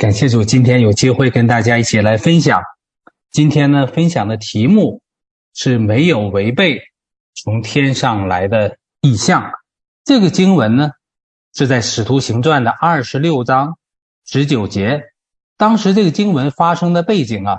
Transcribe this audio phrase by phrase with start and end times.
[0.00, 2.62] 感谢主，今天有机会跟大家一起来分享。
[3.30, 5.02] 今天呢，分享的题目
[5.52, 6.80] 是没有违背
[7.34, 9.52] 从天上来的意象。
[10.02, 10.92] 这个经文呢，
[11.54, 13.76] 是在《使徒行传》的二十六章
[14.24, 15.02] 十九节。
[15.58, 17.58] 当时这个经文发生的背景啊，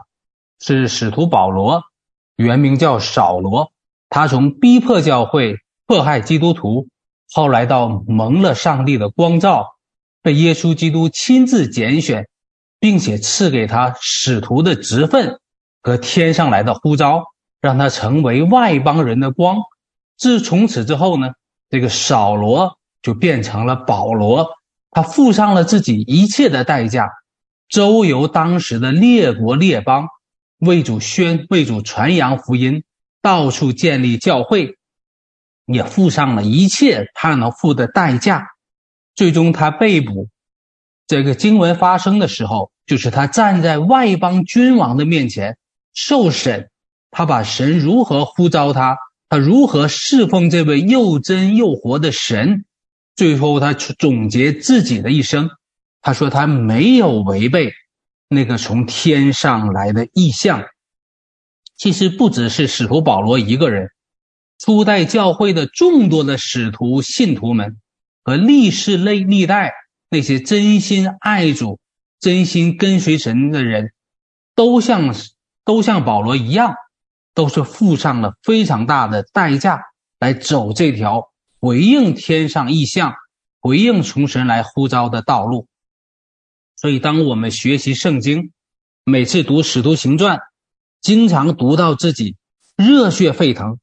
[0.59, 1.83] 是使徒保罗，
[2.37, 3.71] 原名叫扫罗，
[4.09, 6.87] 他从逼迫教会、迫害基督徒，
[7.31, 9.75] 后来到蒙了上帝的光照，
[10.23, 12.27] 被耶稣基督亲自拣选。
[12.81, 15.39] 并且赐给他使徒的职分
[15.83, 17.25] 和天上来的呼召，
[17.61, 19.57] 让他成为外邦人的光。
[20.17, 21.33] 自从此之后呢，
[21.69, 24.49] 这个扫罗就变成了保罗，
[24.89, 27.07] 他付上了自己一切的代价，
[27.69, 30.07] 周游当时的列国列邦，
[30.57, 32.83] 为主宣为主传扬福音，
[33.21, 34.77] 到处建立教会，
[35.67, 38.47] 也付上了一切他能付的代价。
[39.13, 40.29] 最终他被捕。
[41.07, 45.57] 这个经文发生的时候，就是他站在外邦君王的面前
[45.93, 46.69] 受审，
[47.09, 52.63] 他把神如何呼召他，他如何侍奉这位又真又活的神，
[53.15, 55.49] 最后他总结自己的一生，
[56.01, 57.73] 他说他没有违背
[58.29, 60.63] 那个从天上来的意象。
[61.75, 63.89] 其实不只是使徒保罗一个人，
[64.59, 67.79] 初代教会的众多的使徒信徒们
[68.23, 69.73] 和历世历历代。
[70.13, 71.79] 那些真心爱主、
[72.19, 73.93] 真心跟随神的人，
[74.55, 75.15] 都像
[75.63, 76.75] 都像保罗一样，
[77.33, 79.85] 都是付上了非常大的代价
[80.19, 81.31] 来走这条
[81.61, 83.13] 回应天上异象、
[83.61, 85.67] 回应从神来呼召的道路。
[86.75, 88.51] 所以，当我们学习圣经，
[89.05, 90.37] 每次读《使徒行传》，
[90.99, 92.35] 经常读到自己
[92.75, 93.79] 热血沸腾，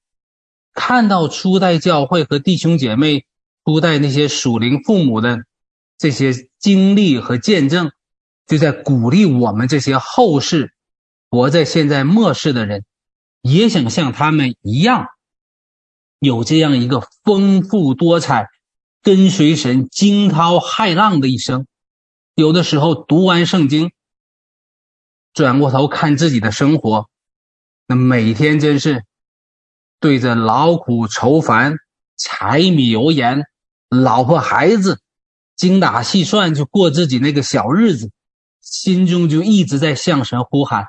[0.75, 3.25] 看到初代教会和弟兄姐妹、
[3.65, 5.48] 初代那些属灵父母的。
[5.99, 7.91] 这些经历和见证，
[8.47, 10.73] 就在鼓励我们这些后世
[11.29, 12.85] 活在现在末世的人，
[13.43, 15.09] 也想像他们一样，
[16.21, 18.49] 有这样一个丰富多彩、
[19.03, 21.67] 跟随神惊涛骇浪的一生。
[22.37, 23.91] 有的时候读完圣经，
[25.35, 27.11] 转过头看自己的生活，
[27.89, 29.05] 那每天真是
[29.99, 31.75] 对着劳苦愁烦、
[32.17, 33.47] 柴米油盐、
[33.89, 35.01] 老婆孩子。
[35.59, 38.13] 精打细算就过自己那个小日子，
[38.61, 40.87] 心中就一直在向神呼喊：“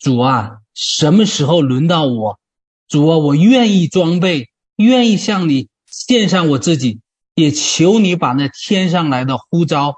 [0.00, 2.40] 主啊，什么时候轮到我？
[2.88, 7.00] 主啊，我愿意装备，愿意向你献上我自己，
[7.34, 9.96] 也求你把那天上来的呼召，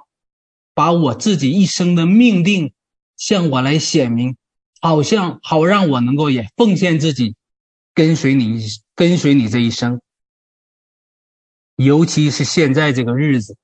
[0.75, 2.73] 把我自己一生的命定
[3.17, 4.37] 向我来显明，
[4.81, 7.37] 好像好让我能够也奉献自己，
[7.95, 8.61] 跟随你，
[8.97, 10.01] 跟随你这一生。
[11.77, 13.57] 尤其是现在这个日子。”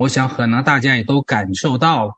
[0.00, 2.14] 我想，可能大家也都感受到了，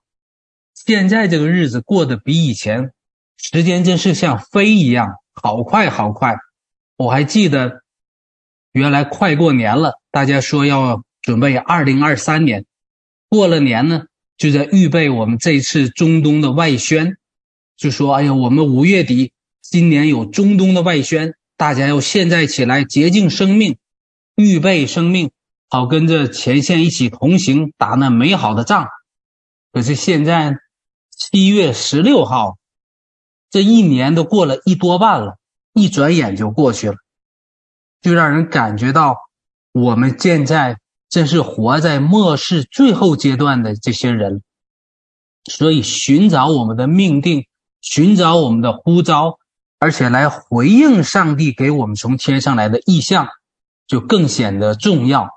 [0.72, 2.92] 现在这个日子过得比以前，
[3.36, 6.36] 时间真是像飞一样，好快好快。
[6.96, 7.82] 我还记得，
[8.70, 12.66] 原来快过年了，大家说要准备二零二三年，
[13.28, 14.04] 过了年呢，
[14.36, 17.16] 就在预备我们这次中东的外宣，
[17.76, 23.76] 就说：“哎呀，我们五月底今年有中东的外宣，大家要现在起来洁净生命，
[24.36, 25.32] 预备生命。”
[25.74, 28.88] 好，跟着前线一起同行，打那美好的仗。
[29.72, 30.58] 可是现在
[31.16, 32.58] 七月十六号，
[33.48, 35.38] 这一年都过了一多半了，
[35.72, 36.96] 一转眼就过去了，
[38.02, 39.16] 就让人感觉到
[39.72, 40.78] 我们现在
[41.08, 44.42] 真是活在末世最后阶段的这些人。
[45.50, 47.46] 所以，寻找我们的命定，
[47.80, 49.38] 寻找我们的呼召，
[49.78, 53.28] 而且来回应上帝给我们从天上来的意象，
[53.86, 55.30] 就更显得重要。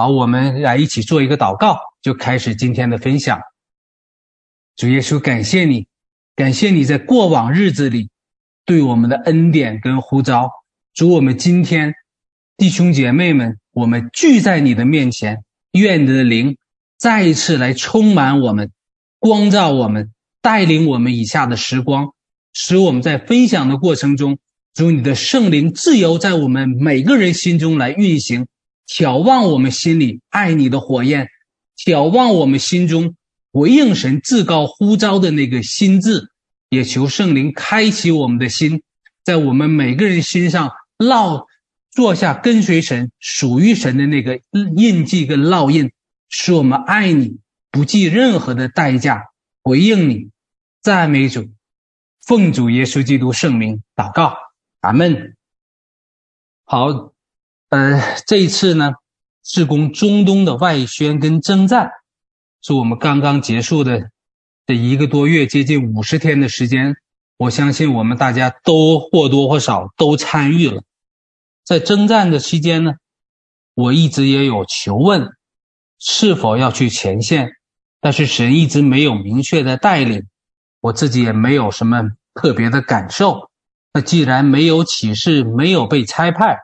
[0.00, 3.38] 好，我们来一起做一个祷告，就开始今天的分享。
[4.74, 5.88] 主耶稣，感谢你，
[6.34, 8.08] 感谢你在过往日子里
[8.64, 10.52] 对我们的恩典跟呼召。
[10.94, 11.92] 主，我们今天
[12.56, 16.56] 弟兄姐妹们，我们聚在你的面前，愿你的灵
[16.96, 18.72] 再一次来充满我们，
[19.18, 22.14] 光照我们，带领我们以下的时光，
[22.54, 24.38] 使我们在分享的过程中，
[24.72, 28.46] 主你的圣灵自由在我们每个人心中来运行。
[28.92, 31.28] 挑旺我们心里爱你的火焰，
[31.76, 33.14] 挑旺我们心中
[33.52, 36.32] 回应神至高呼召的那个心智，
[36.68, 38.82] 也求圣灵开启我们的心，
[39.22, 41.46] 在我们每个人心上烙
[41.92, 44.40] 坐下跟随神、属于神的那个
[44.76, 45.92] 印记跟烙印，
[46.28, 47.38] 使我们爱你，
[47.70, 49.26] 不计任何的代价
[49.62, 50.30] 回应你。
[50.82, 51.48] 赞美主，
[52.26, 54.36] 奉主耶稣基督圣名祷告，
[54.80, 55.36] 阿门。
[56.64, 57.09] 好。
[57.70, 58.94] 呃，这一次呢，
[59.44, 61.92] 事工中东的外宣跟征战，
[62.62, 64.10] 是我们刚刚结束的
[64.66, 66.96] 这一个多月，接近五十天的时间，
[67.36, 70.82] 我相信我们大家都或多或少都参与了。
[71.64, 72.94] 在征战的期间呢，
[73.74, 75.28] 我一直也有求问，
[76.00, 77.52] 是否要去前线，
[78.00, 80.26] 但是神一直没有明确的带领，
[80.80, 83.48] 我自己也没有什么特别的感受。
[83.92, 86.58] 那既然没有启示，没有被差派，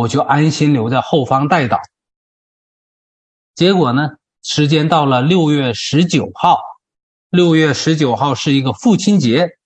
[0.00, 1.78] 我就安心留在后方代祷。
[3.54, 4.12] 结果呢，
[4.42, 6.58] 时间到了六月十九号，
[7.28, 9.58] 六月十九号是一个父亲节，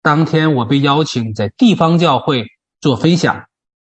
[0.00, 2.46] 当天我被邀请在地方教会
[2.80, 3.44] 做分享。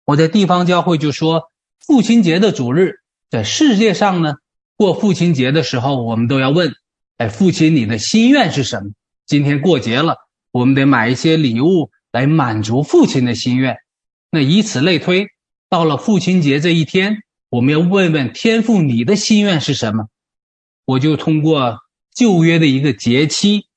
[0.07, 4.37] 我在地方教会就说，父亲节的主日，在世界上呢，
[4.77, 6.73] 过父亲节的时候，我们都要问：
[7.19, 8.93] 哎，父亲，你的心愿是什么？
[9.27, 10.17] 今天过节了，
[10.53, 13.77] 我们得买一些礼物来满足父亲的心愿。
[14.31, 15.29] 那以此类推，
[15.73, 20.09] 到了父亲节这一天，我们要问问天父，你的心愿是什么？
[20.85, 21.79] 我就通过
[22.15, 23.69] 旧约的一个节期，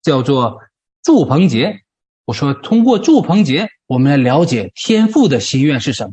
[0.00, 0.60] 叫做
[1.02, 1.80] 祝棚节。
[2.24, 3.68] 我说，通过祝棚节。
[3.88, 6.12] 我们来了解天父的心愿是什么？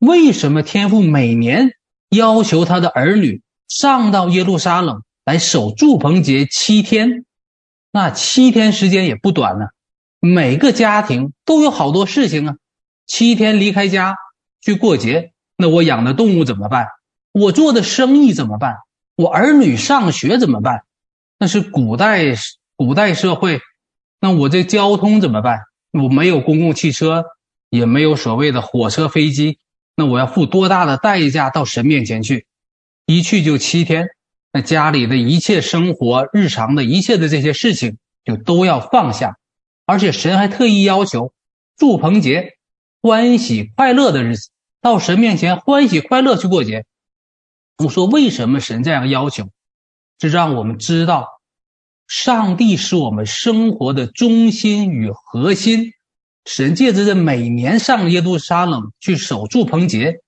[0.00, 1.76] 为什么天父每年
[2.08, 7.24] 要求他的儿女上到耶路撒冷来守祝棚节七天？
[7.92, 9.66] 那七天时间也不短呢。
[10.18, 12.56] 每个家庭都有好多事情啊。
[13.06, 14.16] 七天离开家
[14.62, 16.86] 去过节，那我养的动物怎么办？
[17.32, 18.78] 我做的生意怎么办？
[19.16, 20.84] 我儿女上学怎么办？
[21.38, 22.34] 那是古代
[22.76, 23.60] 古代社会，
[24.20, 25.62] 那我这交通怎么办？
[25.90, 27.24] 我没有公共汽车，
[27.68, 29.58] 也没有所谓的火车、飞机，
[29.96, 32.46] 那我要付多大的代价到神面前去？
[33.04, 34.10] 一去就七天，
[34.52, 39.36] 那家里的一切生活、日常的一切的这些事情就都要放下，
[39.84, 41.32] 而且神还特意要求
[41.76, 42.54] 祝棚节，
[43.02, 44.50] 欢喜快乐的日子，
[44.82, 46.84] 到神面前欢喜快乐去过节。
[47.78, 49.48] 我说为什么神这样要求？
[50.18, 51.28] 是让我们知道。
[52.08, 55.92] 上帝是我们生活的中心与核心，
[56.44, 60.20] 神借着这每年上耶路撒冷去守住棚节，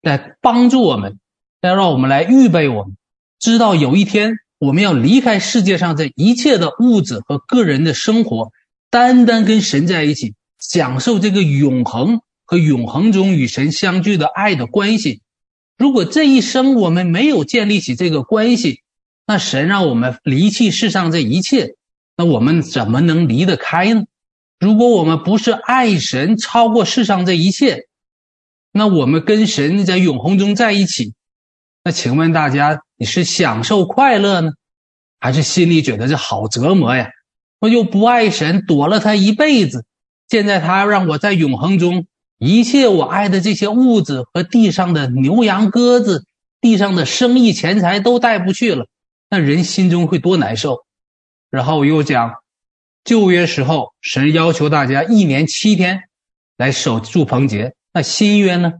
[0.00, 1.18] 来帮助我们，
[1.60, 2.96] 来让我们来预备我们，
[3.40, 8.52] 知道有一天我们要离开世界上这一切的物质和个人的生活，
[8.90, 15.20] 单单跟神在一起，享受这个永恒和永恒中与神相聚的爱的关系。
[15.76, 18.82] 如果这一生我们没有建立起这个关系，
[19.26, 21.74] 那神让我们离弃世上这一切，
[22.16, 24.04] 那我们怎么能离得开呢？
[24.58, 27.86] 如果我们不是爱神超过世上这一切，
[28.72, 31.12] 那我们跟神在永恒中在一起，
[31.84, 34.52] 那请问大家，你是享受快乐呢，
[35.20, 37.10] 还是心里觉得这好折磨呀？
[37.60, 39.84] 我又不爱神，躲了他一辈子，
[40.30, 42.06] 现在他让我在永恒中，
[42.38, 46.24] 一切我爱的这些物质和地上的牛羊鸽子，
[46.60, 48.86] 地上的生意钱财都带不去了。
[49.28, 50.84] 那人心中会多难受，
[51.50, 52.34] 然后又讲，
[53.04, 56.04] 旧约时候神要求大家一年七天
[56.56, 58.74] 来守住棚节，那新约呢？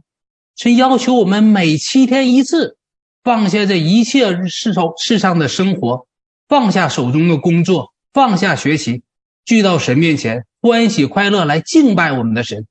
[0.55, 2.77] 神要求我们每七天一次，
[3.23, 6.07] 放下这一切世上世上的生活，
[6.47, 9.03] 放下手中的工作，放下学习，
[9.45, 12.65] 聚到神面前，欢喜快乐来敬拜我们的神。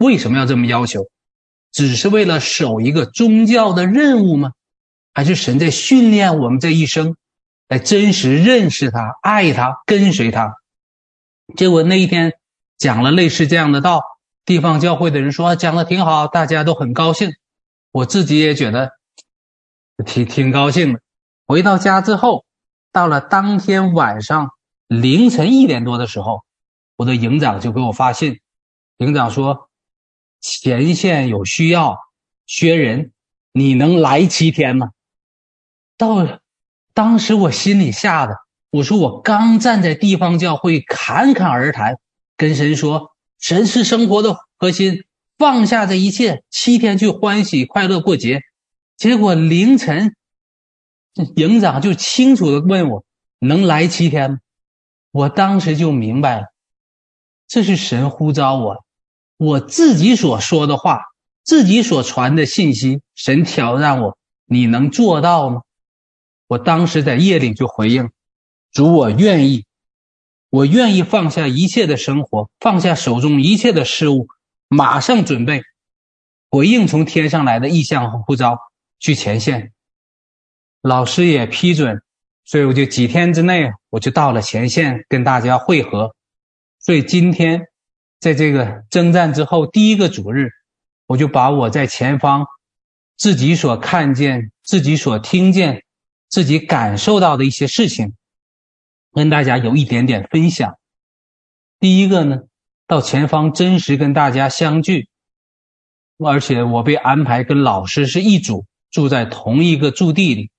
[0.00, 1.08] 为什么要这么要求？
[1.70, 4.52] 只是为了守一个宗教的任务吗？
[5.12, 7.16] 还是神在训练我们这一生，
[7.68, 10.56] 来真实认识他、爱他、跟随他。
[11.56, 12.32] 结果那一天
[12.78, 14.02] 讲了类似这样的道，
[14.44, 17.34] 地方教会的人说讲的挺好，大家都很高兴。
[17.92, 18.92] 我自己也觉得
[20.06, 21.00] 挺挺高兴的。
[21.46, 22.44] 回到家之后，
[22.90, 24.50] 到了当天晚上
[24.88, 26.44] 凌晨一点多的时候，
[26.96, 28.40] 我的营长就给我发信，
[28.98, 29.69] 营长说
[30.40, 31.98] 前线有需要，
[32.46, 33.12] 缺人，
[33.52, 34.90] 你能来七天吗？
[35.96, 36.40] 到，
[36.94, 38.36] 当时我心里吓得，
[38.70, 41.98] 我说我刚站在地方教会侃侃而谈，
[42.36, 45.04] 跟神说，神是生活的核心，
[45.36, 48.42] 放下这一切，七天去欢喜快乐过节。
[48.96, 50.14] 结果凌晨，
[51.36, 53.04] 营长就清楚地问我，
[53.38, 54.38] 能来七天吗？
[55.10, 56.46] 我当时就明白了，
[57.48, 58.84] 这是神呼召我，
[59.40, 61.00] 我自己所说的话，
[61.42, 65.62] 自己所传的信息，神挑战我，你能做到吗？
[66.46, 68.10] 我当时在夜里就回应
[68.70, 69.64] ：“主，我愿意，
[70.50, 74.28] 我愿意放下一切的生活，放下手中一切的事物，
[74.68, 75.62] 马上准备
[76.50, 78.58] 回应从天上来的意象和呼召，
[78.98, 79.72] 去前线。”
[80.82, 82.02] 老师也批准，
[82.44, 86.14] 所以我就几天之内我就到了前线跟大家会合。
[86.78, 87.68] 所以今天
[88.20, 90.50] 在这个征战之后第一个主日，
[91.06, 92.46] 我就把我在前方
[93.16, 95.82] 自己所看见、自己所听见。
[96.28, 98.14] 自己感受到的一些事情，
[99.10, 100.76] 跟大家有一点点分享。
[101.80, 102.42] 第一个呢，
[102.86, 105.08] 到前方真实跟大家相聚，
[106.24, 110.52] 而且我被安排跟老师是一组，住在同一个驻地里，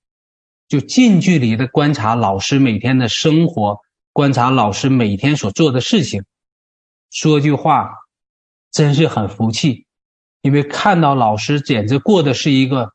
[0.68, 3.80] 就近距离的观察老师每天的生活，
[4.12, 6.26] 观察老师每天所做的事情。
[7.12, 7.92] 说句话，
[8.72, 9.86] 真是很服气，
[10.42, 12.94] 因为看到老师简直过的是一个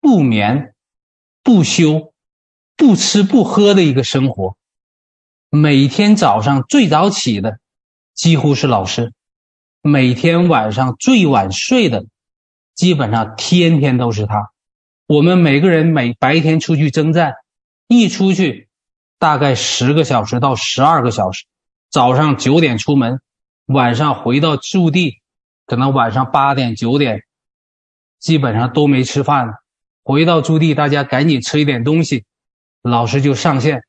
[0.00, 0.74] 不眠
[1.44, 2.12] 不休、
[2.76, 4.56] 不吃不喝的一个生活。
[5.50, 7.60] 每天早上最早起的
[8.12, 9.12] 几乎是老师，
[9.82, 12.06] 每天晚上最晚睡的
[12.74, 14.50] 基本上天天都是他。
[15.06, 17.34] 我们每个人每白天出去征战，
[17.86, 18.68] 一出去
[19.20, 21.46] 大概十个小时到十二个小时，
[21.88, 23.22] 早上九点出门，
[23.68, 25.20] 晚上回到驻地，
[25.66, 27.24] 可能晚上八点九点，
[28.18, 29.62] 基本上都没吃饭了。
[30.02, 32.24] 回到驻地，大家赶紧吃一点东西，
[32.80, 33.82] 老师就上线。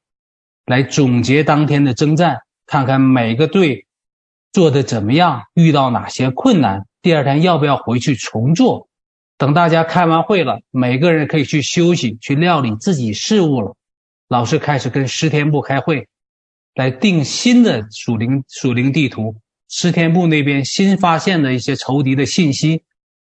[0.66, 3.88] 来总结当天的征战，看看每个队
[4.52, 8.90] 做的怎么样，遇到哪些困难，第二天要不要回去重做。
[9.38, 13.78] 等大家开完会了，每个人可以去休息，去料理自己事务了。
[14.28, 16.10] 老师开始跟师天部开会，
[16.76, 19.38] 来定新的属灵属灵地图。
[19.70, 22.84] 师天部那边新发现的一些仇敌的信息，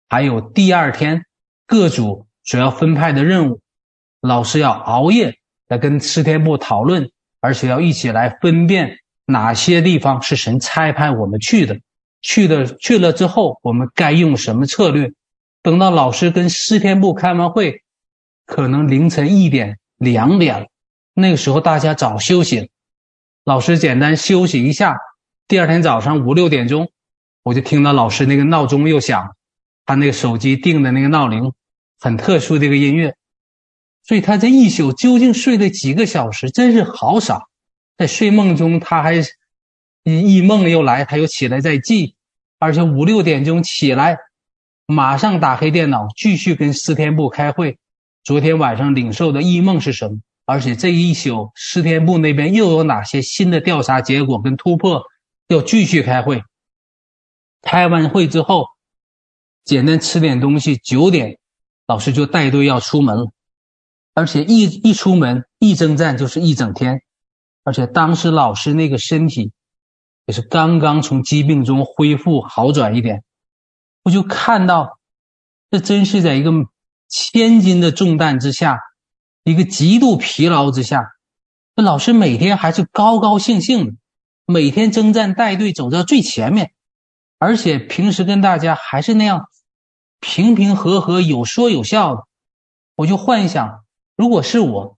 [0.09, 1.25] 还有第二天
[1.67, 3.61] 各组所要分派的任务，
[4.21, 7.11] 老师要熬夜来跟师天部讨论。
[7.41, 11.79] 而且要一起来分辨哪些地方是神差派我们去的，
[12.23, 15.13] 去的去了之后，我们该用什么策略？
[15.61, 17.83] 等到老师跟师天部开完会，
[18.47, 20.69] 可能凌晨一点、两点了，
[21.13, 22.67] 那个时候大家早休息了，
[23.45, 24.97] 老师简单休息一下。
[25.47, 26.91] 第二天早上五六点钟，
[27.43, 29.37] 我就听到老师那个闹钟又响，
[29.85, 31.53] 他那个手机定的那个闹铃，
[32.01, 33.15] 很特殊的一个音乐。
[34.03, 36.51] 所以他这一宿究竟睡了几个小时？
[36.51, 37.43] 真是好傻！
[37.99, 39.23] 在睡梦中，他还
[40.03, 42.15] 异梦又来，他又起来再记，
[42.59, 44.17] 而且五六点钟起来，
[44.87, 47.77] 马上打开电脑继续跟师天部开会。
[48.23, 50.21] 昨天晚上领受的异梦是什么？
[50.47, 55.03] 而且这一宿师天部那边又有哪些新的调查结果跟突破？
[55.49, 56.43] 要继续开会。
[57.63, 58.67] 开完会之后，
[59.65, 61.39] 简单吃点东西，九点
[61.87, 63.31] 老师就带队要出门了。
[64.13, 67.03] 而且一一出门一征战就是一整天，
[67.65, 69.53] 而且当时老师那个身体
[70.27, 73.25] 也是刚刚从疾病中恢复好转一点，
[74.05, 74.99] 我就看到，
[75.71, 76.53] 这真是在一个
[77.09, 78.79] 千斤的重担之下，
[79.43, 81.11] 一个极度疲劳之下，
[81.75, 83.93] 那老师每天还是高高兴兴的，
[84.47, 86.73] 每天征战带队走到最前面，
[87.39, 89.49] 而且平时跟大家还是那样
[90.21, 92.25] 平平和和、有说有笑的，
[92.95, 93.85] 我就幻想。
[94.17, 94.97] 如果是我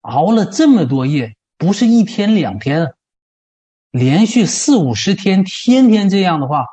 [0.00, 2.94] 熬了这么多夜，不是一天两天，
[3.90, 6.66] 连续四五十天，天天这样的话，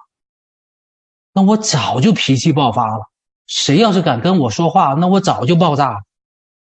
[1.34, 3.10] 那我早就脾气爆发了。
[3.46, 5.98] 谁要是敢跟我说话，那我早就爆炸了。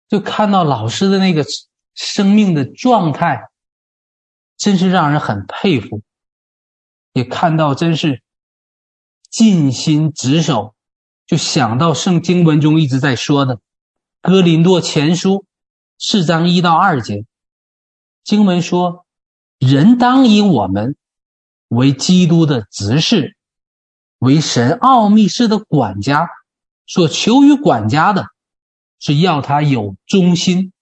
[0.08, 1.44] 就看到老师的那个
[1.94, 3.48] 生命的状态，
[4.66, 6.02] 真是让人很佩服。
[7.12, 8.20] 也看到真是
[9.30, 10.74] 尽心职守，
[11.24, 13.60] 就想到圣经文中一直在说的。
[14.20, 15.46] 哥林多前书
[16.00, 17.24] 四章一到二节，
[18.24, 19.06] 经文说
[19.60, 20.96] ：“人当以我们
[21.68, 23.36] 为基督的执事，
[24.18, 26.28] 为神奥秘事的管家。
[26.88, 28.26] 所求于管家的，
[28.98, 30.72] 是要他有忠心。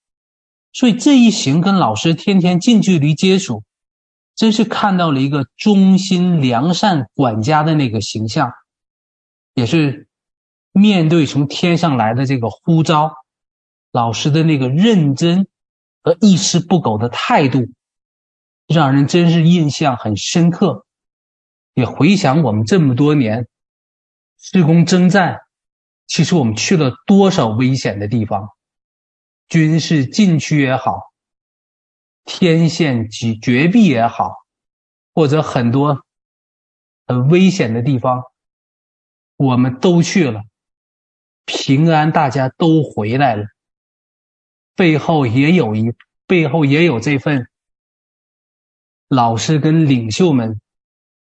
[0.73, 3.63] 所以这一行跟老师天天近距离接触，
[4.35, 8.53] 真是看到了一个忠心良善管家的那个形象，
[9.53, 10.07] 也是
[10.71, 13.15] 面对从天上来的这个呼召。”
[13.91, 15.47] 老师的那个认真
[16.03, 17.69] 和一丝不苟的态度，
[18.67, 20.85] 让人真是印象很深刻。
[21.73, 23.47] 也回想我们这么多年
[24.37, 25.43] 施工征战，
[26.07, 28.49] 其实我们去了多少危险的地方，
[29.47, 31.13] 军事禁区也好，
[32.25, 34.45] 天险绝绝壁也好，
[35.13, 36.03] 或者很多
[37.07, 38.23] 很危险的地方，
[39.37, 40.41] 我们都去了，
[41.45, 43.45] 平安，大家都回来了。
[44.75, 45.93] 背后也有一，
[46.25, 47.47] 背后也有这份
[49.07, 50.59] 老师跟领袖们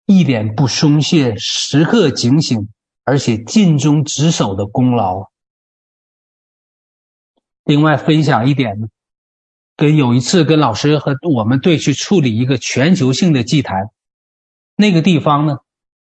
[0.07, 2.69] 一点不松懈、时刻警醒，
[3.05, 5.31] 而且尽忠职守的功劳。
[7.65, 8.89] 另外分享一点呢，
[9.77, 13.91] 跟有一次跟老师和我们队去处理一个全球性的祭坛，
[14.77, 15.59] 那个地方呢，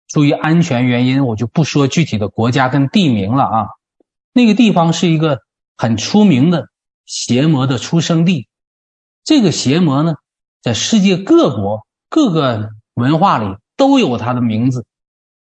[0.08, 3.68] 出于安全原因，我就不说具体的国家跟地名了啊。
[4.32, 5.40] 那个地方是一个
[5.76, 6.68] 很出名的。
[7.06, 8.48] 邪魔的出生地，
[9.24, 10.14] 这个邪魔呢，
[10.62, 14.86] 在世界各国各个文化里都有他的名字。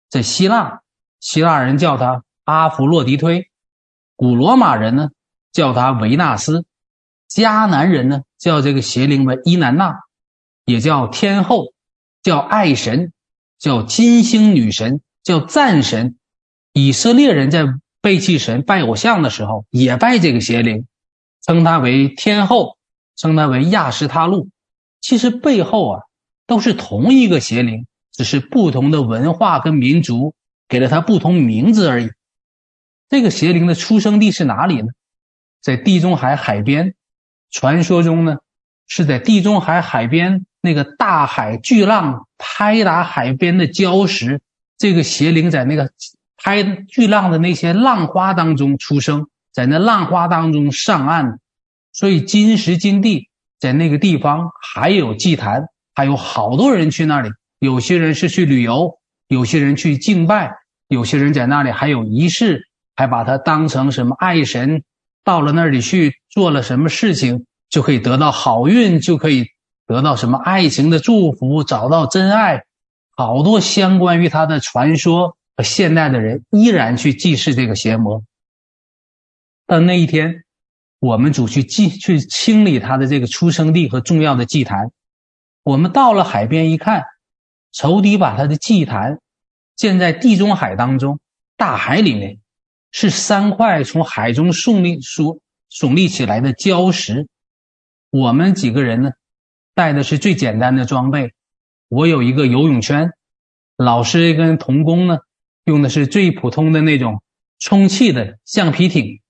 [0.08, 0.82] 在希腊，
[1.18, 3.46] 希腊人叫他阿弗洛狄忒；
[4.14, 5.10] 古罗马人呢，
[5.50, 6.62] 叫他维纳斯；
[7.28, 10.00] 迦南人呢，叫这个邪灵为伊南娜，
[10.64, 11.72] 也叫天后，
[12.22, 13.12] 叫爱神，
[13.58, 16.16] 叫金星女神，叫战神。
[16.72, 17.66] 以色列人在
[18.00, 20.86] 背弃神、拜偶像的时候，也拜这个邪灵，
[21.42, 22.78] 称他为天后，
[23.16, 24.48] 称他为亚什他路。
[25.00, 26.02] 其实背后啊，
[26.46, 30.34] 都是同一个邪灵，只是不同的文化跟民族
[30.68, 32.10] 给了他不同名字而已。
[33.08, 34.88] 这个邪灵的出生地是哪里呢？
[35.60, 36.94] 在地中海海边。
[37.50, 38.38] 传说中呢，
[38.86, 44.40] 是在地中海海边那个大海巨浪拍打海边的礁石，
[44.76, 45.90] 这个邪灵在那个
[46.36, 51.38] 拍巨浪的那些浪花当中出生，在那浪花当中上岸。
[51.92, 53.28] 所以今时今地。
[53.60, 57.28] 在那个地方还有祭坛，还有好多人去那里。
[57.58, 60.52] 有些人是去旅游，有些人去敬拜，
[60.86, 64.84] 有些人在那里还有仪式，还把它当成什么爱神。
[65.28, 69.48] 到了那里去做了什么事情，就可以得到好运，就可以
[69.86, 72.64] 得到什么爱情的祝福，找到真爱。
[73.14, 78.22] 好多相关于他的传说，和现代的人依然去祭祀这个邪魔。
[79.66, 80.44] 但那一天。
[81.00, 84.90] 我们主去祭去清理他的这个出生地和重要的祭坛。
[85.62, 87.04] 我们到了海边一看，
[87.70, 89.20] 仇敌把他的祭坛
[89.76, 91.20] 建在地中海当中，
[91.56, 92.40] 大海里面
[92.90, 95.40] 是三块从海中耸立、耸
[95.70, 97.28] 耸立起来的礁石。
[98.10, 99.10] 我们几个人呢，
[99.74, 101.32] 带的是最简单的装备。
[101.88, 103.12] 我有一个游泳圈，
[103.76, 105.18] 老师跟童工呢
[105.64, 107.22] 用的是最普通的那种
[107.58, 109.20] 充气的橡皮艇。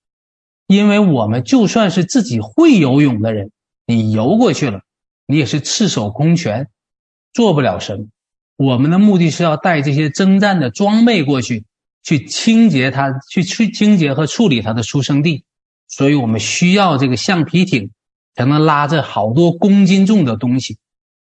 [0.67, 3.51] 因为我们就算是自己会游泳的人，
[3.87, 4.81] 你游过去了，
[5.25, 6.67] 你也是赤手空拳，
[7.33, 8.05] 做不了什么。
[8.55, 11.65] 我们的目的是要带这些征战的装备过去，
[12.03, 15.43] 去清洁它，去去清洁和处理它的出生地。
[15.87, 17.91] 所以我们需要这个橡皮艇，
[18.35, 20.77] 才能拉着好多公斤重的东西。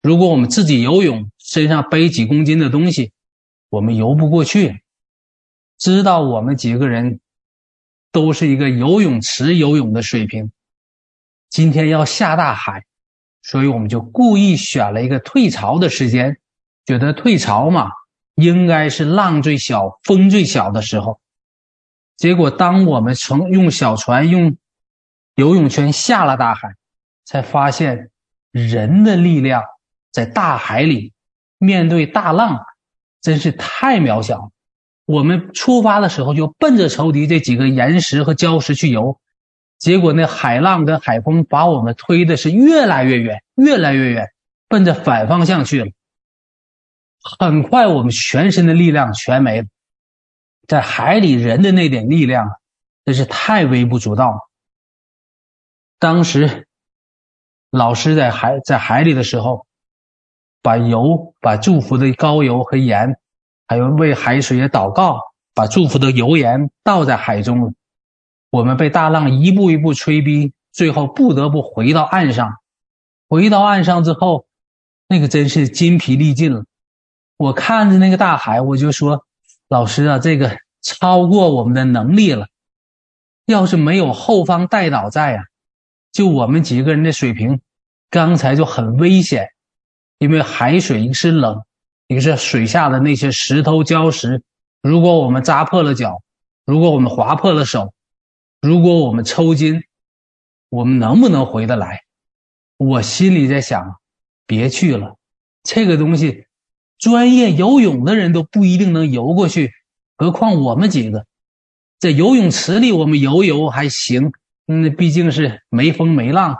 [0.02, 3.12] 如果我们自己游泳，身上背几公斤的东西，
[3.70, 4.82] 我们游不过去。
[5.78, 7.20] 知道我们几个人。
[8.10, 10.50] 都是一个游泳池游泳的水平。
[11.50, 12.86] 今天要下大海，
[13.42, 16.38] 所以我们就故意选了一个退潮的时间，
[16.86, 17.90] 觉得退潮嘛，
[18.38, 21.18] 应该是浪最小、风最小的时候。
[22.16, 24.56] 结果，当我们从用小船、用
[25.34, 26.74] 游泳圈下了大海，
[27.24, 28.10] 才发现
[28.52, 29.64] 人的力量
[30.12, 31.12] 在大海里
[31.58, 32.64] 面对大浪，
[33.20, 34.52] 真是太渺小。
[35.04, 39.18] 我们出发的时候就奔着仇敌这几个岩石和礁石去游，
[39.78, 44.28] 结果那海浪跟海风把我们推的是越来越远，越来越远，
[44.68, 45.90] 奔着反方向去了。
[47.22, 49.68] 很快，我们全身的力量全没了，
[50.66, 52.48] 在海里人的那点力量
[53.04, 54.48] 真是太微不足道。
[55.98, 56.66] 当时
[57.70, 59.66] 老师在海在海里的时候，
[60.62, 63.18] 把油、把祝福的膏油和盐。
[63.70, 65.20] 还有为海水也祷告，
[65.52, 67.74] 把祝福的油盐倒在海中了。
[68.48, 72.54] 我们被大浪一步一步催逼，最后不得不回到岸上。
[73.28, 74.46] 回到岸上之后，
[75.06, 76.64] 那个真是筋疲力尽了。
[77.38, 79.24] 我看着那个大海，我就说
[79.70, 82.48] ：“老师啊，这个超过我们的能力了。
[83.46, 85.44] 要是没有后方带导在啊，
[86.12, 87.62] 就我们几个人的水平，
[88.10, 89.48] 刚才就很危险，
[90.18, 91.62] 因为海水是冷。”
[92.08, 94.42] 一个是水下的那些石头礁石，
[94.80, 96.22] 如果我们扎破了脚，
[96.64, 97.92] 如果我们划破了手，
[98.62, 99.84] 如果我们抽筋，
[100.70, 102.04] 我们能不能回得来？
[102.78, 104.00] 我心里在想，
[104.46, 105.18] 别去了，
[105.62, 106.46] 这个东西，
[106.98, 109.72] 专业游泳的人都不一定能游过去，
[110.16, 111.26] 何况我们几个，
[111.98, 114.32] 在游泳池里我们游游还行，
[114.66, 116.58] 那毕竟是没风没浪，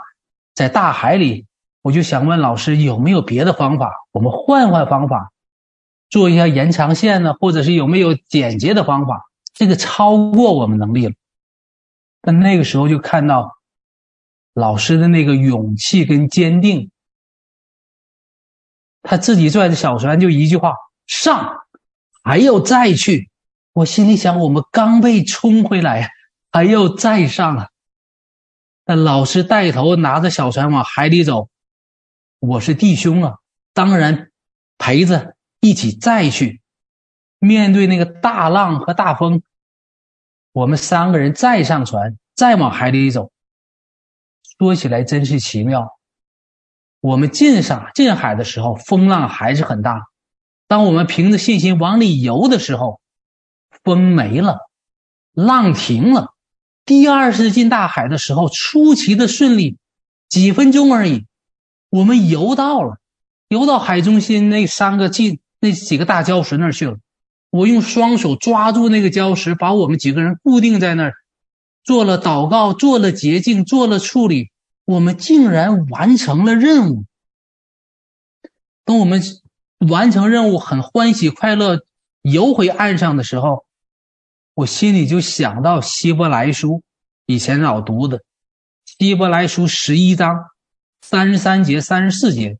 [0.55, 1.45] 在大海里，
[1.81, 5.31] 我就想问老师有没有别的方法，我们换换方法。
[6.09, 9.29] 做一下延长线呢，或者是有没有简洁的方法？
[9.53, 11.13] 这个超过我们能力了。
[12.21, 13.57] 但那个时候就看到
[14.53, 16.89] 老师的那个勇气跟坚定，
[19.01, 20.73] 他自己拽着小船就一句话：
[21.07, 21.57] 上，
[22.23, 23.29] 还要再去。
[23.73, 26.11] 我心里想，我们刚被冲回来，
[26.51, 27.69] 还要再上啊！
[28.85, 31.49] 那老师带头拿着小船往海里走，
[32.39, 33.35] 我是弟兄啊，
[33.73, 34.31] 当然
[34.77, 35.35] 陪着。
[35.61, 36.61] 一起再去
[37.37, 39.43] 面对那个大浪和大风，
[40.53, 43.29] 我们三个人再上船，再往海里走。
[44.57, 45.98] 说起来真是奇妙，
[47.01, 50.07] 我们进上进海的时候，风浪还是很大。
[50.67, 52.99] 当我们凭着信心往里游的时候，
[53.83, 54.57] 风没了，
[55.33, 56.33] 浪停了。
[56.85, 59.77] 第二次进大海的时候，出奇的顺利，
[60.27, 61.25] 几分钟而已，
[61.89, 62.97] 我们游到了，
[63.47, 66.97] 游到海中心那三个进那几个大礁石那儿去了。
[67.49, 71.13] 我用双手抓住那个礁石，把我们几个人固定在那儿，
[71.83, 74.51] 做了祷告，做了洁净，做了处理。
[74.89, 77.05] 我们竟然完成了任务。
[78.85, 79.21] 等我们
[79.77, 81.85] 完成任务，很欢喜快乐，
[82.23, 83.67] 游回岸上的时候，
[84.55, 86.81] 我心里就想到希伯来书，
[87.27, 88.23] 以前老读的
[88.83, 90.45] 希伯来书十一章
[91.01, 92.57] 三十三节、三十四节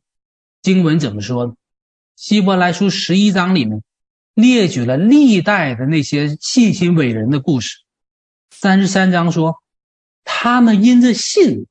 [0.62, 1.54] 经文怎么说呢？
[2.14, 3.82] 希伯来书十一章里面
[4.34, 7.78] 列举了历代的那些信心伟人的故事。
[8.52, 9.56] 三十三章说，
[10.22, 11.66] 他们因着信。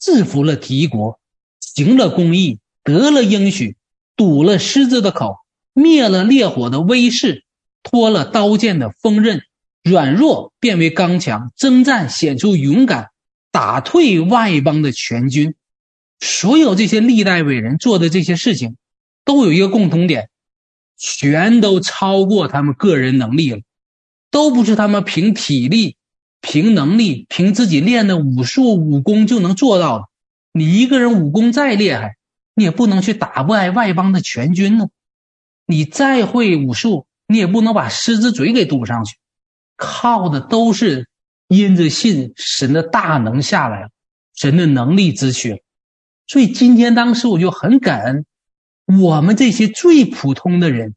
[0.00, 1.20] 制服了敌国，
[1.60, 3.76] 行了公义，得了应许，
[4.16, 5.36] 堵了狮子的口，
[5.74, 7.44] 灭了烈火的威势，
[7.82, 9.42] 脱了刀剑的锋刃，
[9.84, 13.10] 软弱变为刚强，征战显出勇敢，
[13.52, 15.54] 打退外邦的全军。
[16.18, 18.76] 所有这些历代伟人做的这些事情，
[19.24, 20.30] 都有一个共同点，
[20.96, 23.60] 全都超过他们个人能力了，
[24.30, 25.96] 都不是他们凭体力。
[26.40, 30.04] 凭能力，凭自己练的武术武功就能做到的。
[30.52, 32.16] 你一个人武功再厉害，
[32.54, 34.88] 你也不能去打败外邦的全军呢。
[35.66, 39.16] 你再会武术，你也不能把狮子嘴给堵上去。
[39.76, 41.08] 靠的都是
[41.46, 43.90] 因着信神的大能下来了，
[44.34, 45.62] 神的能力之躯。
[46.26, 48.26] 所以今天当时我就很感恩，
[49.00, 50.94] 我们这些最普通的人，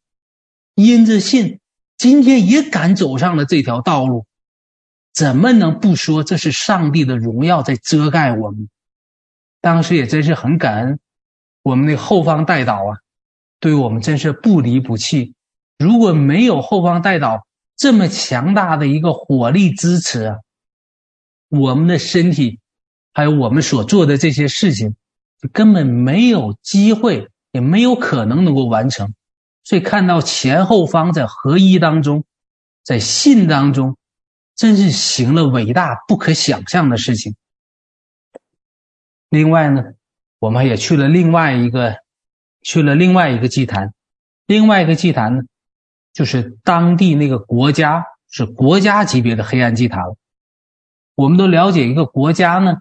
[0.75, 1.59] 因着信，
[1.97, 4.25] 今天也敢走上了这条道路。
[5.13, 8.67] 怎么能不说这是上帝的荣耀在遮盖我们？
[9.61, 10.99] 当时也真是很感恩，
[11.61, 12.97] 我们的后方代祷啊，
[13.59, 15.35] 对我们真是不离不弃。
[15.77, 17.43] 如果没有后方代祷
[17.77, 20.39] 这么强大的一个火力支持啊，
[21.47, 22.59] 我们的身体
[23.13, 24.95] 还有我们所做的这些事情，
[25.39, 29.13] 就根本没有机会，也没有可能能够完成。
[29.63, 32.23] 所以看到前后方在合一当中，
[32.83, 33.95] 在信当中。
[34.55, 37.35] 真是行了伟大不可想象的事情。
[39.29, 39.83] 另外呢，
[40.37, 41.97] 我们也去了另外一个，
[42.61, 43.93] 去了另外一个祭坛，
[44.45, 45.43] 另外一个祭坛呢，
[46.13, 50.03] 就是当地那个国家是国家级别的黑暗祭坛。
[51.15, 52.77] 我们都了解一个国家呢，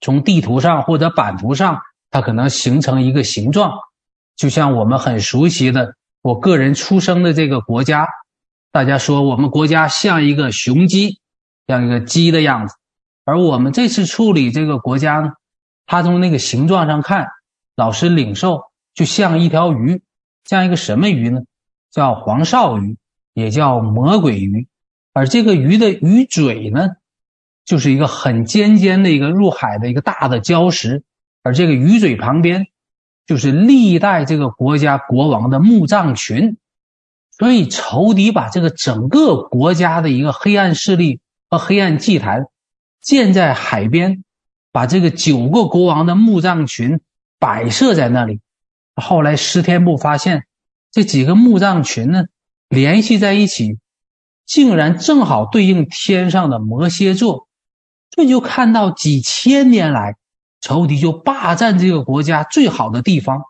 [0.00, 3.78] 从地图上或者版图上，它可能形成一个形状，
[4.36, 8.08] 就像我们很熟悉的我个人出生的这个国家。
[8.72, 11.20] 大家说我们国家像一个雄鸡，
[11.66, 12.74] 像一个鸡的样子，
[13.26, 15.34] 而我们这次处理这个国家呢，
[15.84, 17.28] 它从那个形状上看，
[17.76, 18.62] 老师领受
[18.94, 20.00] 就像一条鱼，
[20.46, 21.42] 像一个什么鱼呢？
[21.90, 22.96] 叫黄少鱼，
[23.34, 24.66] 也叫魔鬼鱼。
[25.12, 26.88] 而这个鱼的鱼嘴呢，
[27.66, 31.02] 就是一个很尖尖的一个入海的一个大的礁石，
[31.42, 32.68] 而这个鱼嘴旁边，
[33.26, 36.56] 就是历代这个国家国王的墓葬群。
[37.38, 42.46] 所以仇敌把这个整个国家的一个黑暗势力和黑暗祭坛
[43.00, 44.22] 建在海边，
[44.70, 47.00] 把这个九个国王的墓葬群
[47.38, 48.40] 摆设在那里。
[48.94, 50.44] 后来施天部发现
[50.92, 52.24] 这几个墓葬群呢，
[52.68, 53.78] 联系在一起，
[54.44, 57.48] 竟然正好对应天上的摩羯座。
[58.10, 60.16] 这就看到几千年来
[60.60, 63.42] 仇敌就霸占这个国家最好的地方，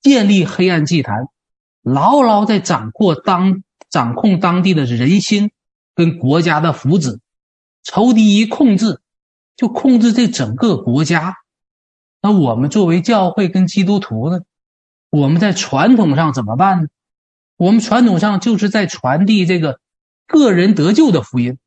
[0.00, 1.26] 建立黑暗祭坛。
[1.84, 5.50] 牢牢在掌握当掌控当地的人心
[5.94, 7.18] 跟国家的福祉，
[7.82, 9.00] 仇敌一控制，
[9.54, 11.36] 就控制这整个国家。
[12.22, 14.40] 那我们作为教会跟基督徒呢？
[15.10, 16.88] 我们在传统上怎么办呢？
[17.58, 19.78] 我们传统上就是在传递这个
[20.26, 21.58] 个人得救的福音。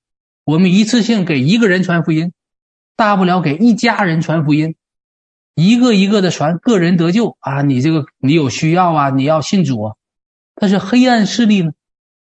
[0.43, 2.33] 我们一次性给一个人传福音，
[2.95, 4.75] 大不了给一家人传福音，
[5.53, 7.61] 一个一个的传个人得救啊！
[7.61, 9.95] 你这个你有需要啊，你要信主啊。
[10.59, 11.71] 但是黑暗势力呢，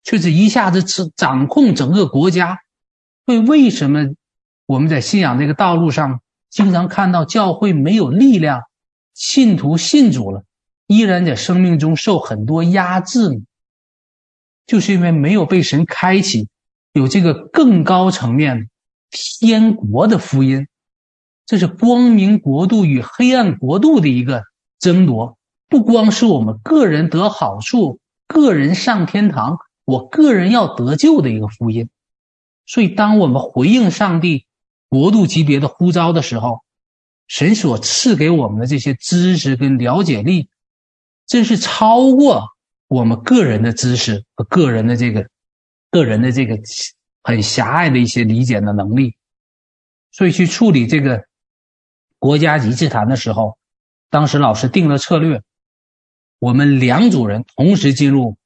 [0.05, 2.61] 却是一下子掌掌控整个国家。
[3.25, 4.11] 所以为什么
[4.67, 6.21] 我们在信仰这个道路上，
[6.51, 8.63] 经常看到教会没有力量，
[9.15, 10.45] 信徒信主了，
[10.87, 13.41] 依然在生命中受很多压制呢？
[14.67, 16.49] 就是因为没有被神开启，
[16.93, 18.69] 有这个更高层面
[19.11, 20.69] 天国的福音，
[21.47, 24.45] 这是光明国度与黑暗国度的一个
[24.79, 27.99] 争夺，不光是我们个人得好处。
[28.27, 31.89] 个人上天堂，我个人要得救的一个福音。
[32.67, 34.47] 所以，当我们回应上帝
[34.89, 36.65] 国度级别的呼召的时候，
[37.29, 40.49] 神所赐给我们的这些知识跟了解力，
[41.27, 42.51] 真是超过
[42.89, 45.29] 我们个人的知识和个人的这个
[45.91, 46.59] 个人的这个
[47.23, 49.17] 很狭隘的一些理解的能力。
[50.11, 51.27] 所以去处理这个
[52.19, 53.59] 国家级祭坛的时候，
[54.11, 55.43] 当时老师定了策略，
[56.39, 58.37] 我们两组人同时进入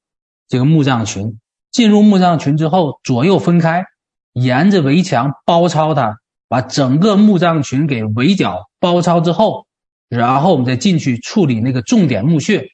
[0.48, 1.38] 这个墓葬群，
[1.70, 3.84] 进入墓葬群之后，左右分开，
[4.32, 6.18] 沿着围墙包抄它。
[6.48, 9.68] 把整个墓葬群给围剿包抄之后，
[10.08, 12.70] 然后我们再进去处理那个重点墓穴。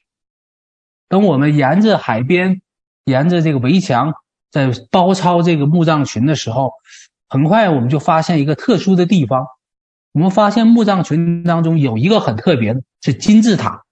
[1.07, 2.63] 等我们沿着海边，
[3.05, 4.15] 沿着这个围墙
[4.49, 6.71] 在包抄这个墓葬群的时候，
[7.29, 9.45] 很快我们就发现一个特殊的地方。
[10.11, 13.83] 我们发现墓葬群当中有一个很特别的，是金字塔。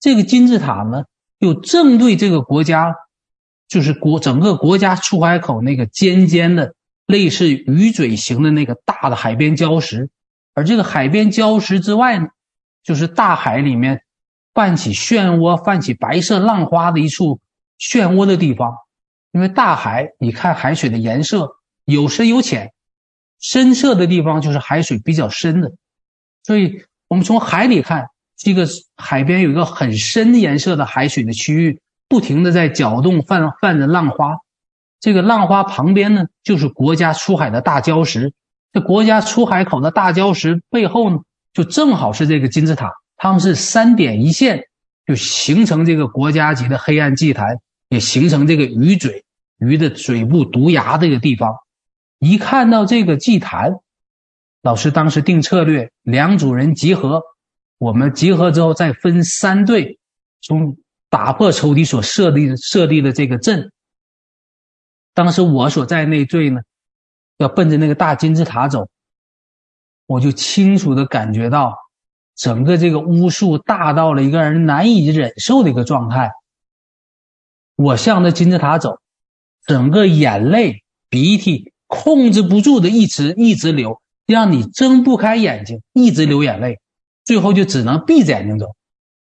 [0.00, 1.04] 这个金字塔呢，
[1.38, 2.96] 又正对这个国家，
[3.68, 6.74] 就是国整个国家出海口那个尖尖的。
[7.06, 10.10] 类似鱼嘴形的那个大的海边礁石，
[10.54, 12.28] 而这个海边礁石之外呢，
[12.84, 14.04] 就是大海里面
[14.54, 17.40] 泛起漩涡、泛起白色浪花的一处
[17.80, 18.76] 漩涡的地方。
[19.32, 22.72] 因为大海，你看海水的颜色有深有浅，
[23.40, 25.72] 深色的地方就是海水比较深的，
[26.44, 28.10] 所以我们从海里看，
[28.42, 34.38] 这个海边有一个很深颜色的海水的区域，不停地在搅动、泛泛着浪花。
[34.98, 38.32] 这个浪花旁边呢，就是国家出海的大礁石。
[38.72, 41.18] 这国家出海口的大礁石背后呢，
[41.52, 42.90] 就正好是这个金字塔。
[43.18, 44.64] 它们是三点一线，
[45.06, 47.58] 就形成这个国家级的黑暗祭坛，
[47.90, 49.24] 也形成这个鱼嘴
[49.58, 51.56] 鱼的嘴部毒牙这个地方。
[52.18, 53.74] 一看到这个祭坛，
[54.62, 57.22] 老师当时定策略，两组人集合。
[57.80, 59.98] 我们集合之后，再分三队，
[60.42, 60.76] 从
[61.08, 63.72] 打破仇敌所设立的设立的这个阵。
[65.14, 66.60] 当时我所在那队呢，
[67.38, 68.90] 要奔着那个大金字塔走，
[70.04, 71.74] 我就清楚的感觉到，
[72.36, 76.32] 整个这个巫术大到了一个人难以忍受的一个状态。
[77.76, 79.00] 我向着金字塔走，
[79.64, 86.78] 整个眼泪、鼻涕控制不住的一直一直流，让你睁不开眼睛，一直流眼泪，
[87.24, 88.74] 最后就只能闭着眼睛走。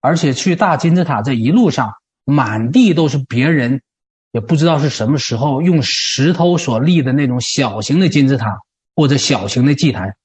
[0.01, 3.81] 而且去大金字塔这一路上，满地都是别人。
[4.31, 8.59] 也不知道是什么时候用石头所立的那种小型的金字塔
[8.95, 10.17] 或者小型的祭坛，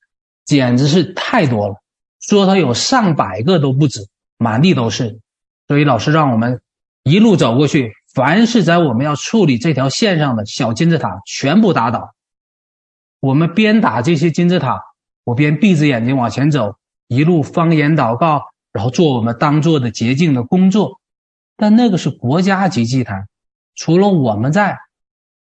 [0.45, 1.77] 简直是太多了，
[2.21, 5.21] 说它有上百个都不止，满地都是。
[5.67, 6.61] 所以老师让我们
[7.03, 12.15] 一路走过去，凡是在我们要处理这条线上的小金字塔，全部打倒。
[13.21, 14.83] 我们边打这些金字塔，
[15.25, 16.77] 我边闭着眼睛往前走，
[17.15, 21.01] 一路方言祷告，然后做我们当做的洁净的工作。
[21.57, 23.29] 但那个是国家级祭坛。
[23.77, 24.79] 除了我们在，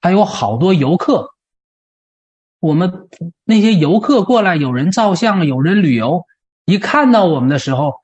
[0.02, 1.32] 还有好多游客。
[2.60, 3.10] 我们
[3.44, 6.26] 那些游客过来，有人照相，有人旅游。
[6.66, 7.96] 一看到我们的时候，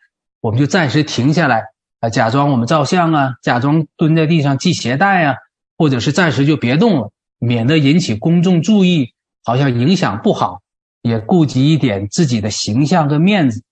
[0.42, 1.66] 我们就暂时停下来，
[2.00, 5.36] 啊，假装我们照相啊，假装蹲在地上系鞋带啊，
[5.78, 10.62] 或者是暂时就别动了，免得引起公众注意，好像影响不好，
[11.02, 13.64] 也顾及一点自己的形象跟面子。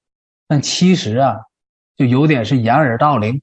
[0.48, 1.38] 但其实啊，
[1.98, 3.42] 就有点是掩耳盗铃。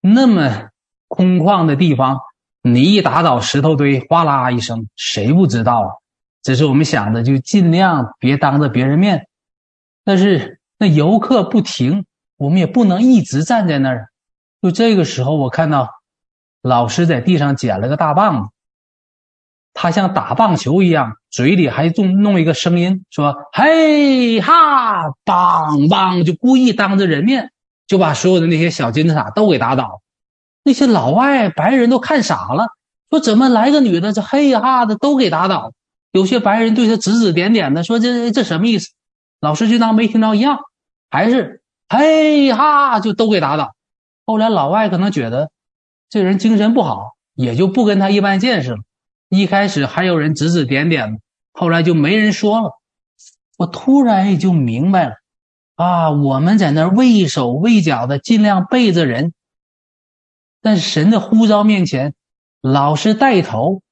[0.00, 0.70] 那么
[1.08, 2.20] 空旷的地方。
[2.66, 5.88] 你一打倒石头堆，哗啦一声，谁不知道啊？
[6.42, 9.28] 只是我们想着，就尽量别当着别人面。
[10.02, 12.06] 但是那游客不停，
[12.38, 14.08] 我们也不能一直站在那儿。
[14.62, 15.90] 就这个时候，我看到
[16.62, 18.50] 老师在地上捡了个大棒子，
[19.74, 27.50] 他像打棒球一样，嘴里还弄弄一个声音，说：“嘿哈，棒棒！”就故意当着人面，
[27.86, 30.00] 就把所有的那些小金字塔都给打倒。
[30.62, 32.68] 那些老外白人都看傻了，
[33.10, 35.72] 说怎么来个女的，这嘿哈的都给打倒。
[36.12, 38.90] 有些白人对他指指点点的，说这这什么意思？
[39.40, 40.60] 老师就当没听到一样，
[41.10, 43.74] 还是嘿哈就都给打倒。
[44.24, 45.50] 后来老外可能觉得
[46.08, 48.78] 这人精神不好，也就不跟他一般见识了。
[49.28, 51.20] 一开始还有人指指点点，
[51.52, 52.80] 后来就没人说了。
[53.56, 55.14] 我突然也就明白了，
[55.76, 59.32] 啊，我们在那畏手畏脚的，尽量背着人。
[60.60, 62.14] 但神的呼召面前，
[62.60, 63.82] 老师带头，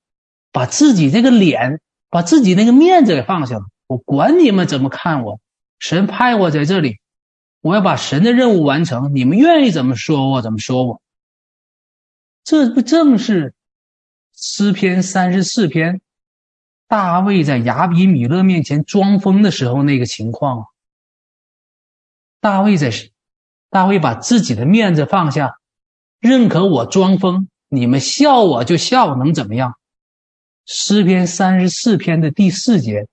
[0.50, 3.64] 把自己这个脸，把自己那个面子给放下了。
[3.86, 5.38] 我管你们怎么看我，
[5.78, 6.98] 神派我在这里，
[7.60, 9.14] 我要把神的任务完成。
[9.14, 11.00] 你们愿意怎么说我怎么说我。
[12.42, 13.54] 这不正是
[14.34, 16.00] 诗篇三十四篇，
[16.88, 20.66] 大卫在亚比米勒面前装疯的时候那个情况。
[22.40, 22.90] 大卫在，
[23.70, 25.58] 大卫把自己的面子放下。
[26.18, 29.76] 认可我装疯，你们笑我就笑，能怎么样？
[30.66, 33.08] 诗篇三十四篇的第四节，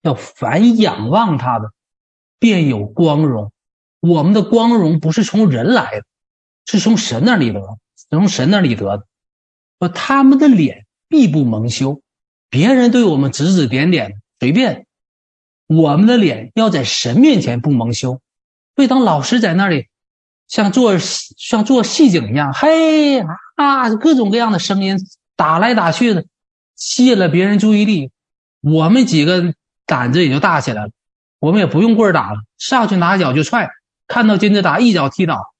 [0.00, 1.72] 要凡仰望他的，
[2.38, 3.52] 便有光荣。
[4.00, 6.06] 我们的光荣不是从人来的，
[6.64, 7.60] 是从神那里得，
[8.08, 9.06] 从神那里得的。
[9.80, 12.00] 说他们的脸必不蒙羞，
[12.48, 14.86] 别人对我们指指点点，随便。
[15.66, 18.20] 我们的脸要在神面前不蒙羞。
[18.76, 19.88] 所以当老师在那里
[20.48, 23.20] 像做像做戏景一样，嘿
[23.56, 24.98] 啊，各种各样的声音
[25.36, 26.24] 打来打去的，
[26.76, 28.10] 吸引了别人注意力。
[28.60, 29.54] 我们几个
[29.86, 30.90] 胆子也就大起来了，
[31.38, 33.70] 我们也不用棍打了，上去拿脚就踹，
[34.06, 35.54] 看到金字塔一脚踢倒。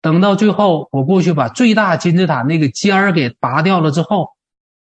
[0.00, 4.30] 等到最后，我过去把最大金字塔那个尖儿给拔掉了之后，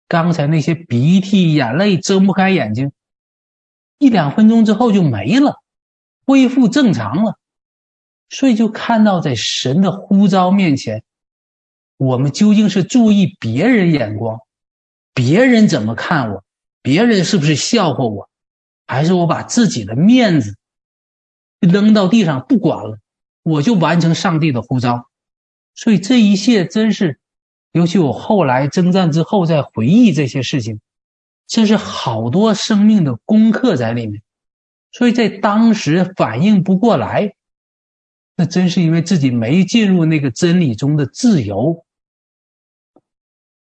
[0.08, 2.92] 刚才那些鼻涕、眼泪睁不开眼睛，
[3.98, 5.60] 一两分钟之后就没了，
[6.24, 7.36] 恢复正常了。
[8.28, 11.02] 所以就看到在神的呼召面前，
[11.96, 14.40] 我们究竟是注意别人眼光，
[15.12, 16.44] 别人怎么看我？
[16.80, 18.28] 别人是不是笑话我，
[18.86, 20.56] 还是我把自己的面子
[21.60, 22.98] 扔到地上不管了，
[23.42, 25.08] 我就完成上帝的呼召？
[25.74, 27.18] 所以这一切真是，
[27.72, 30.80] 尤其我后来征战之后再回忆这些事情，
[31.46, 34.22] 真是好多生命的功课在里面。
[34.90, 37.34] 所以在当时反应不过来，
[38.36, 41.84] 那真是因为自己没进入那个真理中的自由。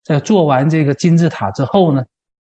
[0.03, 2.05] 在做完这个金字塔之后呢，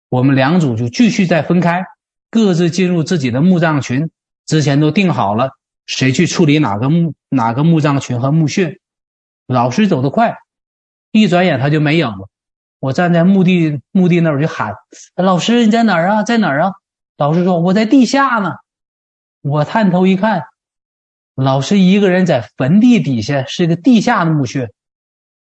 [0.09, 1.85] 我们两组就继续再分开，
[2.31, 4.11] 各自进入自己的墓葬群。
[4.47, 5.51] 之前都定好了，
[5.91, 8.79] 谁去处理哪个墓哪个墓葬群和墓穴。
[9.49, 10.39] 老师走得快，
[11.11, 12.29] 一转眼他就没影了。
[12.79, 14.77] 我站在墓地墓地那儿就喊
[15.17, 16.23] ：“老师，你在哪儿啊？
[16.23, 16.75] 在哪儿啊？”
[17.19, 18.55] 老师说：“我在地下呢。”
[19.43, 20.45] 我探头一看，
[21.35, 24.71] 老师一个人在坟地底下，是个地下的墓穴，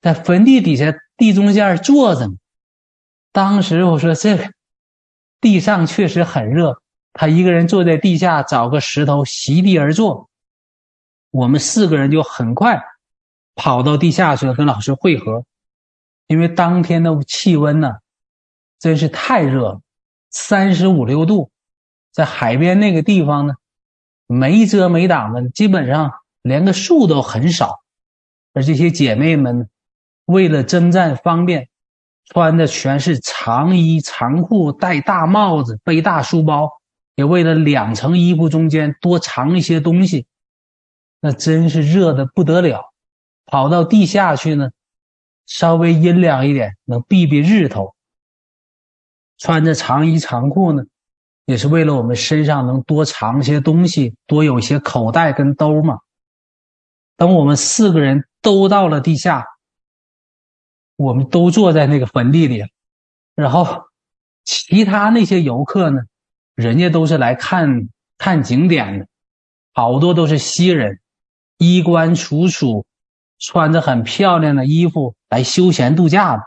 [0.00, 2.30] 在坟地底下地中间坐着。
[3.32, 4.38] 当时我说：“这
[5.40, 6.80] 地上确实很热。”
[7.12, 10.27] 他一个人坐在地下，找个石头席地而坐。
[11.30, 12.82] 我们四个人就很快
[13.54, 15.44] 跑到地下去了，跟老师会合。
[16.26, 17.96] 因为当天的气温呢，
[18.78, 19.80] 真是太热了，
[20.30, 21.50] 三十五六度，
[22.12, 23.54] 在海边那个地方呢，
[24.26, 26.12] 没遮没挡的，基本上
[26.42, 27.80] 连个树都很少。
[28.52, 29.68] 而这些姐妹们
[30.24, 31.68] 为了征战方便。
[32.30, 36.70] 穿的全是长衣长裤，戴大帽子，背大书包，
[37.14, 40.26] 也为了两层衣服中间多藏一些东西，
[41.20, 42.92] 那真是热的不得了。
[43.44, 44.70] 跑到地下去呢，
[45.46, 47.94] 稍微阴凉一点，能避避日头。
[49.38, 50.84] 穿着长衣长裤呢，
[51.44, 56.00] 也是为了我们身上能多藏些东西，多有些口袋跟兜嘛。
[57.16, 59.46] 等我们四个人都到了地下。
[60.96, 62.64] 我们都坐在那个坟地里，
[63.36, 63.84] 然后
[64.42, 66.00] 其他那些游客呢，
[66.56, 69.06] 人家都是来看看景点的，
[69.72, 71.00] 好多都是西人，
[71.58, 72.86] 衣冠楚楚，
[73.38, 76.42] 穿着很漂亮的衣服来休闲度假的。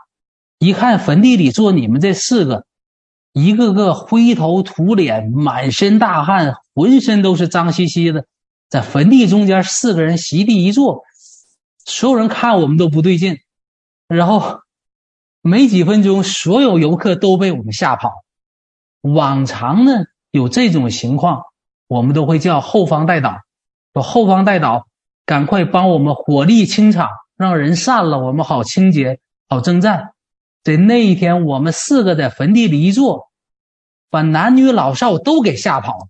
[0.58, 2.64] 一看坟地里坐你们这四个，
[3.32, 8.26] 一个个灰头土脸，满身大汗，浑身都是脏兮兮的，
[8.68, 11.04] 在坟地中间四个人席地一坐，
[11.84, 13.38] 所有人看我们都不对劲。
[14.08, 14.60] 然后
[15.40, 18.22] 没几分钟，所有游客都被我们吓跑。
[19.00, 21.42] 往常呢，有这种情况，
[21.86, 23.40] 我们都会叫后方带导，
[23.94, 24.86] 说后方带导，
[25.26, 30.12] 赶快帮我们火力清场，让人散了，我们好清洁，好征战。
[30.62, 33.30] 在那一天，我们四个在坟地里一坐，
[34.10, 36.08] 把男女老少都给吓跑。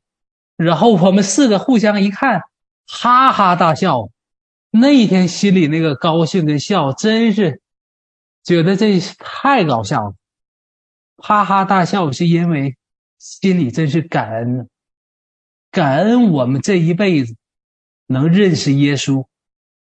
[0.57, 2.43] 然后我们四个互相一看，
[2.87, 4.09] 哈哈大笑。
[4.71, 7.61] 那一天心里那个高兴跟笑，真是。
[8.45, 10.15] 觉得这太搞笑了，
[11.17, 12.77] 哈哈大笑是因为
[13.17, 14.69] 心里真是感恩，
[15.71, 17.37] 感恩我们这一辈子
[18.13, 19.27] 能认识耶稣，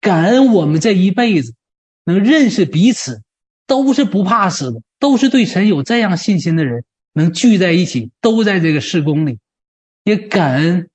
[0.00, 1.54] 感恩我们这一辈子
[2.04, 3.22] 能认识彼此，
[3.66, 9.38] 都是不怕死的，都是对神有这样信心的人，能聚在一起，都在这个事工里，
[10.02, 10.90] 也感恩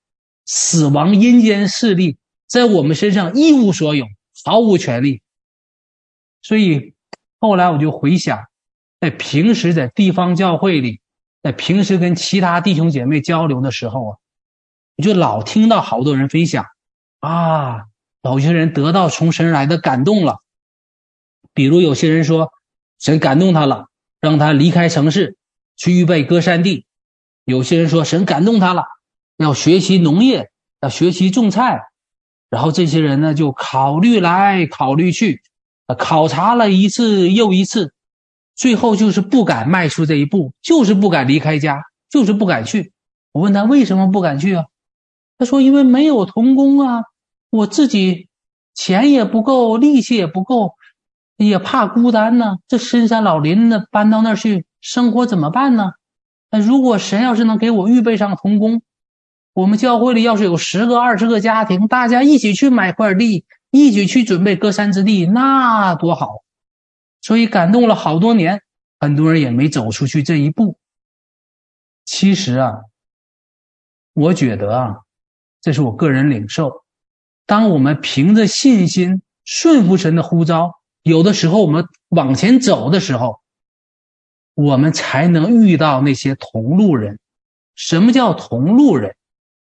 [0.45, 2.17] 死亡阴间势力
[2.47, 4.05] 在我们身上一无所有，
[4.43, 5.21] 毫无权利，
[6.41, 6.93] 所以。
[7.43, 8.43] 后来我就回想，
[8.99, 11.01] 在平时在地方教会里，
[11.41, 14.17] 在平时跟其他弟兄姐妹交流的时候啊，
[14.95, 16.67] 我就老听到好多人分享，
[17.21, 17.85] 啊，
[18.23, 20.39] 有些人得到从神来的感动了，
[21.53, 22.51] 比如有些人说
[22.99, 23.85] 神感动他了，
[24.19, 25.37] 让他离开城市
[25.77, 26.85] 去预备割山地；
[27.45, 28.85] 有些人说神感动他了，
[29.37, 30.49] 要学习农业，
[30.81, 31.83] 要学习种菜，
[32.49, 35.43] 然后这些人呢就考虑来考虑去。
[35.99, 37.93] 考察了一次又一次，
[38.55, 42.93] 最后就是不敢迈出这一步，就是不敢离开家，就是不敢去。
[43.31, 44.65] 我问他为什么不敢去啊？
[45.37, 47.03] 他说：“因为没有童工啊，
[47.51, 48.29] 我自己
[48.73, 50.73] 钱也不够，力气也不够，
[51.37, 52.55] 也怕孤单呢。
[52.67, 55.91] 这深山老林的搬到那儿去生活怎么办呢？
[56.49, 58.81] 那如果神要是能给我预备上同工，
[59.53, 66.43] 我们教会里要是有十个、二十个家庭，大家一起去买块地，一起去准备歌山之地，那多好！
[67.21, 68.61] 所以感动了好多年，
[68.99, 70.77] 很多人也没走出去这一步。
[72.05, 72.73] 其实啊，
[74.13, 74.95] 我觉得啊，
[75.61, 76.83] 这是我个人领受。
[77.51, 83.41] 当我们凭着信心顺服神的呼召，有的时候我们往前走的时候，
[84.55, 87.19] 我们才能遇到那些同路人。
[87.75, 89.17] 什么叫同路人？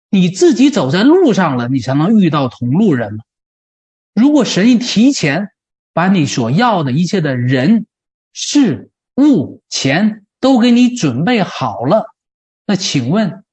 [0.09, 3.17] 你自己走在路上了，你才能遇到同路人。
[4.15, 5.49] 如果神一提前
[5.91, 7.85] 把你所要的一切的人、
[8.31, 12.05] 事、物、钱都给你准备好了，
[12.65, 13.43] 那请问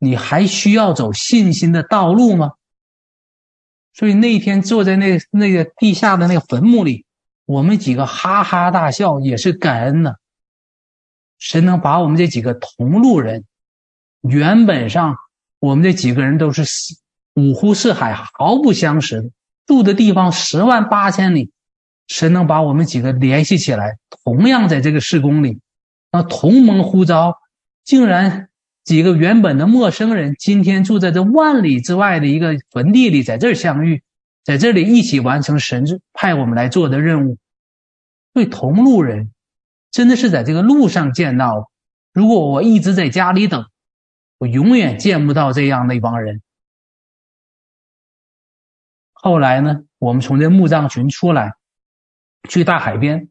[0.00, 2.54] 你还需要走信心的道路吗？
[3.98, 7.04] 所以那天坐在那那个地下的那个坟墓里，
[7.46, 10.14] 我们几个哈哈大笑，也是感恩呢。
[11.38, 13.44] 神能把我们这几个同路人，
[14.20, 15.16] 原本上。
[15.60, 16.94] 我们这几个人都是四
[17.34, 19.30] 五湖四海，毫不相识的，
[19.66, 21.50] 住的地方十万八千里，
[22.06, 23.98] 谁能把我们几个联系起来？
[24.22, 25.58] 同样在这个事工里，
[26.12, 27.38] 那同盟呼召，
[27.82, 28.47] 竟然
[28.88, 34.02] 几个原本的陌生人，今天住在这万里之外的一个坟地里，在这儿相遇，
[34.44, 35.84] 在这里一起完成神
[36.14, 37.36] 派我们来做的任务。
[38.32, 39.30] 对同路人，
[39.90, 41.70] 真的是在这个路上见到。
[42.14, 43.66] 如果我一直在家里等。
[44.38, 46.40] 我永远见不到这样的一帮人。
[49.12, 51.56] 后来呢，我们从这墓葬群出来，
[52.48, 53.28] 去大海边。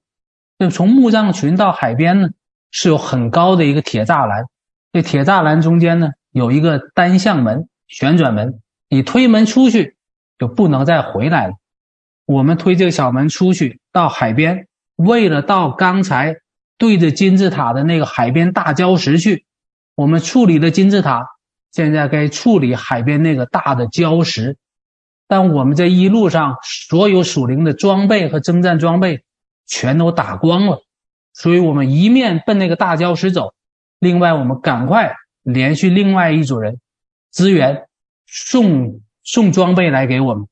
[0.59, 2.29] 就从墓葬群到海边呢，
[2.69, 4.45] 是有很高的一个铁栅栏。
[4.93, 9.95] 这铁栅栏中间呢，有一个单向门、旋转门，你推门出去
[10.39, 11.53] 就不能再回来了。
[12.25, 16.37] 我们推这个小门出去到海边，为了到刚才
[16.77, 19.45] 对着金字塔的那个海边大礁石去。
[19.95, 21.27] 我们处理了金字塔，
[21.71, 24.57] 现在该处理海边那个大的礁石。
[25.27, 29.23] 但我们这一路上所有属灵的装备和征战装备
[29.65, 30.83] 全都打光了，
[31.33, 33.53] 所以我们一面奔那个大礁石走，
[33.99, 36.79] 另外我们赶快联系另外一组人
[37.31, 37.87] 支援
[38.25, 40.47] 送送装备来给我们，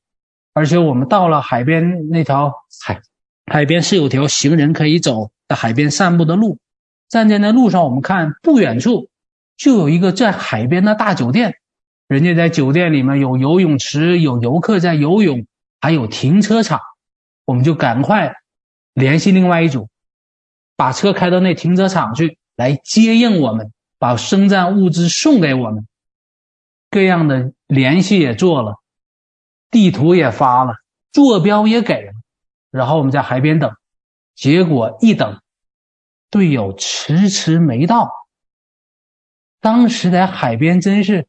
[0.52, 2.52] 而且我们到了海边那条
[2.84, 3.00] 海
[3.46, 6.58] 海边是有条行人可以走的海边散步的路，
[7.08, 9.08] 站在那路上，我们看不远处。
[9.56, 11.56] 就有一个在海边的大酒店，
[12.08, 15.46] 人家在酒店里面有游泳池，有游客在游泳，
[15.80, 16.80] 还有停车场。
[17.46, 18.34] 我们就赶快
[18.92, 19.88] 联系另外一组，
[20.76, 25.86] 把车开到那停车场去，来接应我们，把生战物资送给我们。
[26.90, 28.76] 各样的联系也做了，
[29.70, 30.76] 地图也发了，
[31.12, 32.12] 坐标也给了，
[32.70, 33.76] 然后我们在海边等，
[34.34, 35.40] 结果一等，
[36.30, 38.10] 队友迟迟没到。
[39.60, 41.26] 当时在海边真是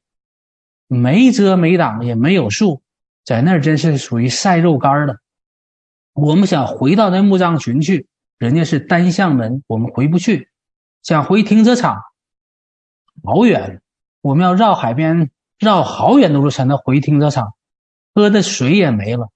[0.88, 2.82] 没遮没挡，也没有树，
[3.25, 5.19] 在那儿真是属于晒肉干的。
[6.13, 8.07] 我们想回到那墓葬群去，
[8.38, 10.49] 人家是单向门，我们回不去。
[11.04, 12.02] 想回停车场，
[13.24, 13.82] 好远，
[14.22, 17.54] 我们要绕海边绕好远的路才能回停车场。
[18.14, 19.30] 喝的水也没了，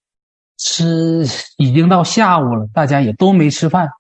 [0.58, 1.26] 吃
[1.58, 3.92] 已经到下午了，大家也都没吃饭，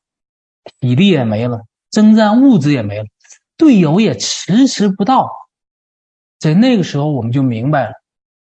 [0.80, 3.06] 体力也没了，征战物资也没了。
[3.58, 5.30] 队友也迟迟不到，
[6.40, 7.94] 在那个时候我们就明白了：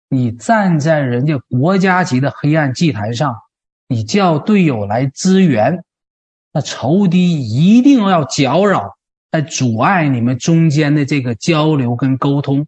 [0.09, 3.41] 你站在人家国家级的黑暗祭坛上，
[3.88, 5.84] 你叫队友来支援，
[6.53, 8.96] 那仇敌一定要搅扰，
[9.32, 12.67] 来阻碍你们中间的这个交流跟沟通，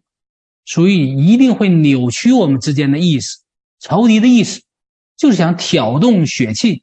[0.64, 3.42] 所以一定会扭曲我们之间的意思。
[3.78, 4.62] 仇敌的意思
[5.16, 6.82] 就是想挑动血气，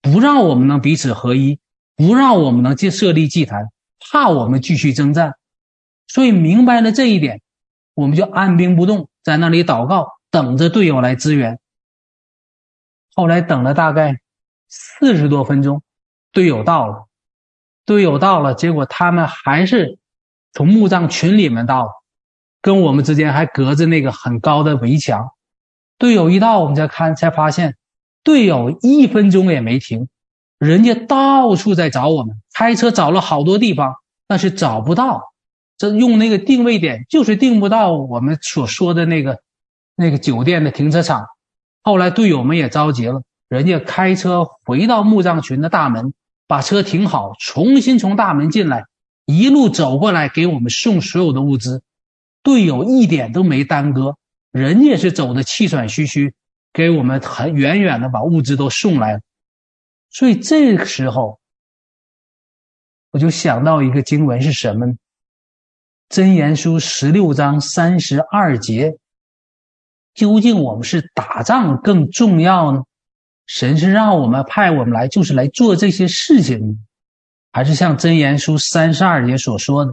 [0.00, 1.58] 不让我们能彼此合一，
[1.96, 3.68] 不让我们能建设立祭坛。
[4.10, 5.36] 怕我们继续征战，
[6.08, 7.40] 所以明白了这一点，
[7.94, 11.60] 我们就按兵不动，在那里祷告，等着队友来支援。
[13.14, 14.20] 后来等了大概
[14.68, 15.82] 四十多分钟，
[16.32, 17.06] 队友到了，
[17.84, 19.98] 队友到了，结果他们还是
[20.52, 22.02] 从墓葬群里面到，
[22.60, 25.30] 跟我们之间还隔着那个很高的围墙。
[25.98, 27.76] 队友一到，我们才看，才发现
[28.22, 30.08] 队友一分钟也没停。
[30.58, 33.96] 人家到处在找我们，开车找了好多地方，
[34.28, 35.32] 但是找不到。
[35.76, 39.40] 这用那个定位点就是定不到我们所说的那个
[39.96, 41.26] 那个酒店的停车场。
[41.82, 46.14] 后来队友们也着急了，人家开车回到墓葬群的大门，
[46.46, 48.84] 把车停好，重新从大门进来，
[49.24, 51.82] 一路走过来给我们送所有的物资。
[52.42, 54.16] 队友一点都没耽搁，
[54.50, 56.34] 人也是走的气喘吁吁，
[56.72, 59.20] 给我们很远远的把物资都送来了。
[60.10, 61.40] 所以这个时候，
[63.10, 64.94] 我就想到一个经文是什么呢？
[66.10, 68.98] 箴言书十六章三十二节。
[70.14, 72.82] 究竟我们是打仗更重要呢？
[73.54, 76.86] 神是让我们派我们来，就是来做这些事情，
[77.52, 79.92] 还是像箴言书三十二节所说的，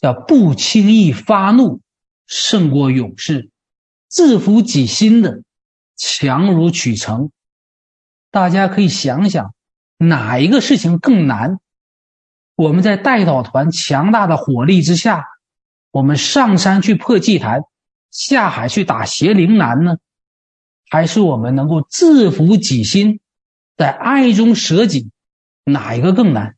[0.00, 1.80] 叫不轻易发怒，
[2.26, 3.50] 胜过勇士；
[4.10, 5.44] 制服己心的，
[5.96, 7.30] 强如取城。
[8.32, 9.54] 大家可以想想，
[9.96, 11.60] 哪一个事情更难？
[12.56, 15.24] 我们在代祷团强大的火力之下，
[15.92, 17.60] 我们上山去破祭坛。
[18.10, 19.98] 下海去打邪灵难呢，
[20.88, 23.20] 还是我们能够制服己心，
[23.76, 25.10] 在爱中舍己，
[25.64, 26.56] 哪一个更难？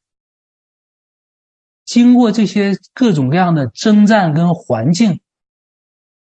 [1.85, 5.21] 经过这些各种各样的征战跟环境，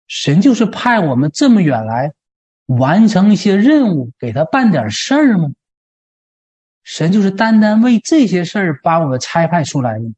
[0.06, 2.12] 神就是派我们这么远来，
[2.66, 5.48] 完成一些任务，给他办点事儿吗？
[6.82, 10.12] 神就是单单为这些事儿把我们差派出来的？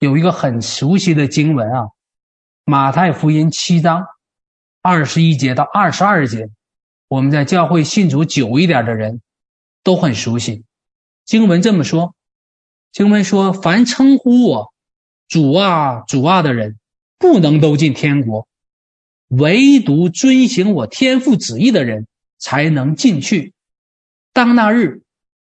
[0.00, 1.88] 有一个很熟悉的经文啊。
[2.64, 4.06] 马太福音七章
[4.88, 6.48] 二十一节到二十二节，
[7.08, 9.20] 我们在教会信主久一点的人
[9.84, 10.64] 都很熟悉。
[11.26, 12.14] 经文这么说：
[12.90, 14.72] 经文说，凡称呼我
[15.28, 16.78] 主啊、主啊的人，
[17.18, 18.46] 不能都进天国；
[19.28, 22.06] 唯独遵行我天父旨意的人，
[22.38, 23.52] 才能进去。
[24.32, 25.02] 当那日，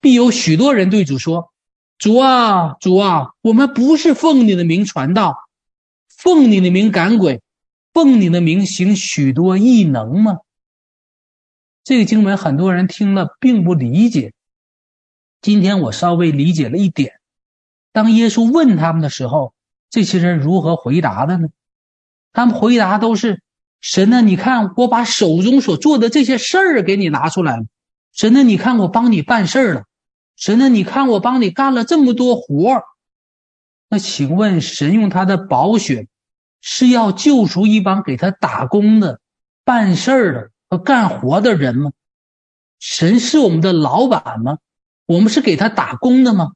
[0.00, 1.52] 必有许多人对主说
[1.98, 5.36] ：“主啊、主啊，我们不是奉你的名传道。”
[6.08, 7.42] 奉你的名赶鬼，
[7.98, 10.38] 奉你的名行许多异能吗？
[11.82, 14.34] 这个经文很多人听了并不理解。
[15.42, 17.14] 今天我稍微理解了一点。
[17.90, 19.52] 当耶稣问他们的时候，
[19.90, 21.48] 这些人如何回答的呢？
[22.32, 23.42] 他们回答都是
[23.82, 27.64] ：“神呢，你看我把手中所做的这些事儿给你拿出来了。
[28.12, 29.82] 神呢，你看我帮你办事儿了。
[30.36, 32.84] 神呢，你看我帮你干了这么多活儿。”
[33.90, 36.06] 那请问，神用他的宝血
[36.60, 39.20] 是要救赎一帮给他打工的、
[39.64, 41.92] 办事儿的和干活的人吗？
[42.80, 44.58] 神是我们的老板吗？
[45.06, 46.52] 我们是给他打工的吗？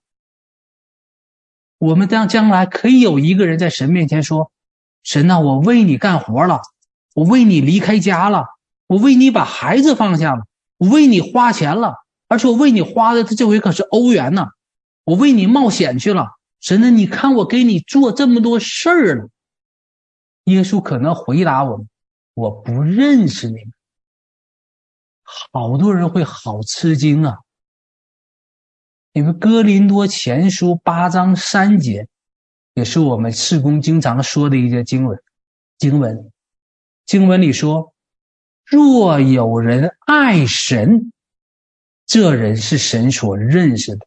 [1.78, 4.52] 我们这样将来可以有一个人在神面前说
[5.02, 6.60] ：“神呐，我为你干活了，
[7.14, 8.46] 我为你离开家了，
[8.86, 10.42] 我为你把孩子放下了，
[10.78, 11.96] 我为你花钱了，
[12.28, 14.48] 而且我为你花的这回可是欧元呢，
[15.04, 16.28] 我为你冒险去了。”
[16.60, 16.90] 神呐？
[16.90, 19.28] 你看我给你做这么多事儿了，
[20.44, 21.88] 耶稣可能回答我们
[22.34, 23.72] ：“我不认识你们。”
[25.52, 27.38] 好多人会好吃惊啊！
[29.12, 32.08] 因为哥林多前书八章三节，
[32.74, 35.22] 也是我们事工经常说的一些经文。
[35.78, 36.30] 经文
[37.04, 37.92] 经文里说
[38.64, 41.12] ：“若有人爱神，
[42.06, 44.06] 这人是神所认识的。”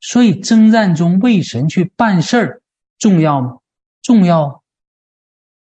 [0.00, 2.62] 所以，征战中为神去办事儿
[2.98, 3.58] 重要吗？
[4.02, 4.63] 重要。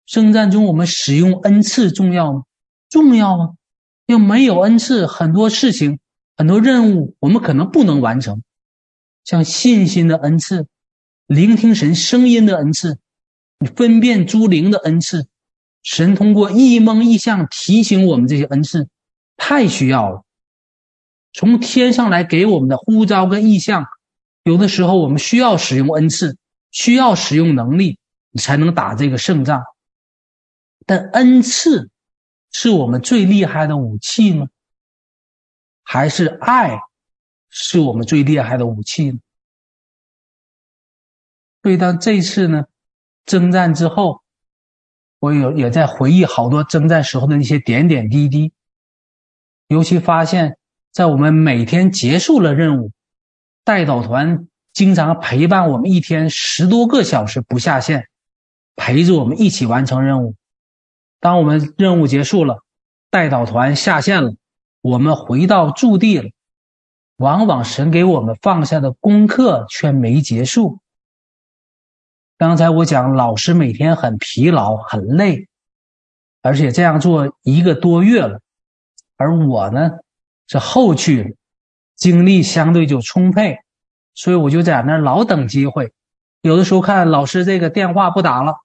[0.05, 2.43] 征战中我们使用恩赐重要吗？
[2.89, 3.55] 重要吗？
[4.05, 5.99] 要没有恩赐，很多事情、
[6.35, 8.43] 很多任务我们可能不能完成。
[9.23, 10.67] 像信心的恩赐、
[11.27, 12.99] 聆听神声音的恩赐、
[13.59, 15.27] 你分辨诸灵的恩赐，
[15.81, 18.89] 神通过异梦异象提醒我们这些恩赐，
[19.37, 20.23] 太需要了。
[21.31, 23.85] 从天上来给我们的呼召跟异象。
[24.43, 26.37] 有的时候，我们需要使用恩赐，
[26.69, 27.97] 需要使用能力，
[28.31, 29.63] 你才能打这个胜仗。
[30.85, 31.89] 但恩赐
[32.51, 34.47] 是我们最厉害的武器吗？
[35.83, 36.79] 还是爱
[37.49, 39.19] 是我们最厉害的武器呢？
[41.61, 42.65] 所以，当这次呢，
[43.25, 44.21] 征战之后，
[45.19, 48.51] 我有也在回忆好多征战时候的那些点点滴滴，
[49.67, 50.57] 尤其发现，
[50.91, 52.91] 在我们每天结束了任务。
[53.65, 58.09] 带导团经常陪伴我们一天十多个小时不下线，
[58.75, 60.35] 陪着我们一起完成任务。
[61.23, 62.65] 当我们任务结束了，
[63.09, 64.35] 代祷团下线了，
[64.81, 66.29] 我们回到驻地了。
[67.15, 70.79] 往往神给我们放下的功课却没结束。
[72.37, 75.47] 刚才我讲，老师每天很疲劳、很累，
[76.41, 78.41] 而且这样做一个多月了，
[79.15, 79.91] 而我呢，
[80.49, 81.29] 是后去了。
[81.95, 83.59] 精力相对就充沛，
[84.13, 85.93] 所以我就在那老等机会。
[86.41, 88.55] 有的时候看老师这个电话不打了，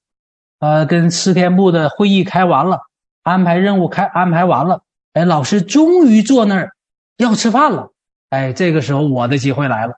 [0.59, 2.81] 呃，跟四天部的会议开完了，
[3.23, 4.83] 安排任务开安排完了，
[5.13, 6.73] 哎，老师终于坐那儿
[7.17, 7.93] 要吃饭了，
[8.31, 9.95] 哎，这个时候我的机会来了，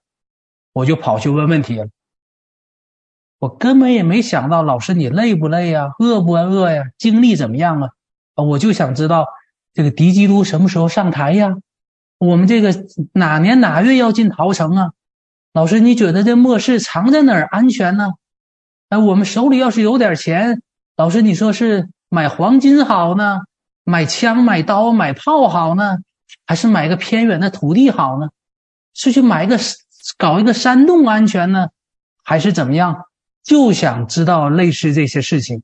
[0.73, 1.89] 我就跑去问问题了。
[3.39, 7.91] 我根本也没想到老师你累不累呀，饿不饿呀，精力怎么样啊？
[8.35, 9.29] 啊，我就想知道
[9.73, 11.57] 这个敌基督什么时候上台呀？
[12.19, 12.75] 我们这个
[13.15, 14.93] 哪年哪月要进桃城啊？
[15.55, 18.11] 老师，你觉得这末世藏在哪儿安全呢？
[18.91, 20.63] 哎，我们手里要是有点钱，
[20.97, 23.39] 老师你说是买黄金好呢，
[23.85, 25.99] 买枪、买刀、买炮好呢，
[26.45, 28.31] 还是买个偏远的土地好呢？
[28.93, 29.59] 是去买个
[30.19, 31.69] 搞一个山洞安全呢，
[32.25, 33.07] 还是怎么样？
[33.45, 35.63] 就想知道类似这些事情，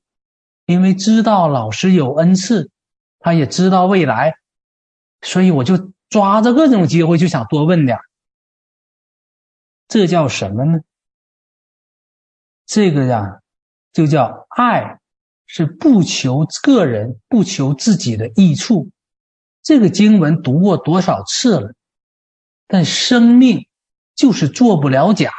[0.65, 2.71] 因为知道老师有恩赐，
[3.19, 4.37] 他也知道未来，
[5.21, 7.99] 所以我就抓着各种机会就想多问点。
[9.89, 10.79] 这叫什么呢？
[12.67, 13.39] 这个呀，
[13.93, 14.99] 就叫爱，
[15.47, 18.91] 是不求个人，不求自己的益处。
[19.63, 21.73] 这个经文读过多少次了？
[22.67, 23.67] 但生命
[24.15, 25.31] 就是做不了假。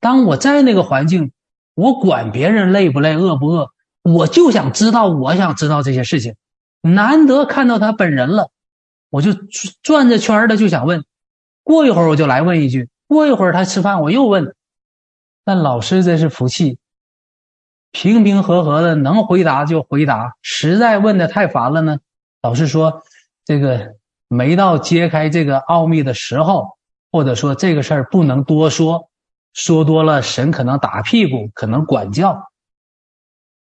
[0.00, 1.32] 当我在那个环境。
[1.76, 6.36] 我管别人累不累、饿不饿，我就想知道，我想知道这些事情。
[6.82, 8.52] 难得看到他本人了，
[9.10, 9.32] 我就
[9.82, 11.04] 转着圈的就想问。
[11.64, 14.54] 过一会儿我就来问一句，过一会儿他吃饭我又问。
[15.44, 16.78] 但老师真是福气，
[17.92, 20.34] 平平和和的能回答就回答。
[20.42, 21.98] 实在问的太烦了呢，
[22.42, 23.02] 老师说
[23.44, 23.94] 这个
[24.28, 26.78] 没到揭开这个奥秘的时候，
[27.12, 29.10] 或者说这个事儿不能多说。
[29.52, 32.50] 说多了，神可能打屁股，可能管教。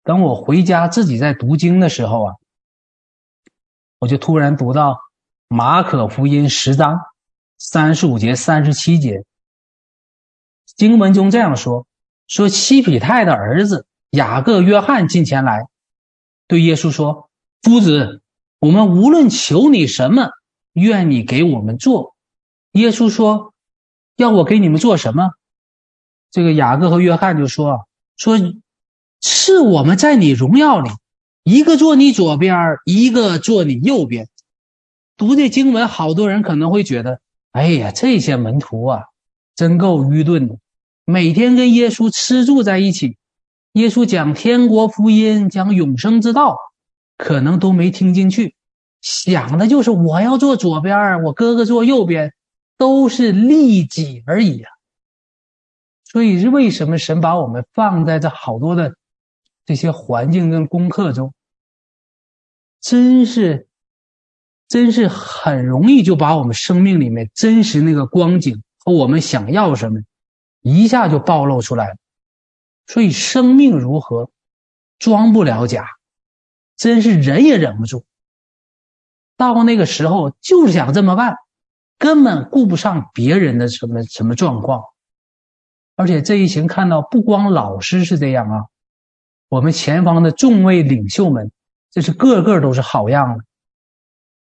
[0.03, 2.33] 等我回家自己在读经的时候啊，
[3.99, 4.99] 我就突然读到
[5.47, 6.99] 马可福音十章
[7.59, 9.25] 三十五节、三十七节，
[10.75, 11.87] 经文中这样说：
[12.27, 15.67] 说西庇太的儿子雅各、约翰进前来，
[16.47, 17.29] 对耶稣说
[17.63, 18.21] ：“夫子，
[18.59, 20.31] 我们无论求你什么，
[20.73, 22.15] 愿你给我们做。”
[22.73, 23.53] 耶稣说
[24.17, 25.31] ：“要我给你们做什么？”
[26.29, 28.37] 这个雅各和约翰就说：“说
[29.21, 30.89] 是我们在你荣耀里，
[31.43, 34.27] 一个坐你左边，一个坐你右边。”
[35.15, 37.21] 读这经文，好多人可能会觉得
[37.51, 39.03] ：“哎呀，这些门徒啊，
[39.55, 40.57] 真够愚钝的，
[41.05, 43.17] 每天跟耶稣吃住在一起，
[43.73, 46.57] 耶稣讲天国福音，讲永生之道，
[47.15, 48.55] 可能都没听进去，
[49.01, 52.33] 想的就是我要坐左边，我哥哥坐右边，
[52.77, 54.71] 都是利己而已啊。”
[56.05, 58.95] 所以为什么神把我们放在这好多的
[59.65, 61.33] 这些环境跟功课中，
[62.81, 63.67] 真是，
[64.67, 69.99] 真是很容易就把我们生命里面真实那个光景和我们想要什么，
[70.65, 71.97] 一下就暴露出来了。
[72.87, 74.31] 所以生命如何，
[74.97, 75.87] 装不了假，
[76.75, 78.03] 真是忍也忍不住。
[79.37, 81.37] 到那个时候就是想这么办，
[81.97, 84.85] 根本顾不上别人的什么什么状况。
[85.95, 88.65] 而且这一行看到，不光老师是这样啊，
[89.49, 91.51] 我们前方的众位领袖们，
[91.91, 93.45] 这是个个都是好样的。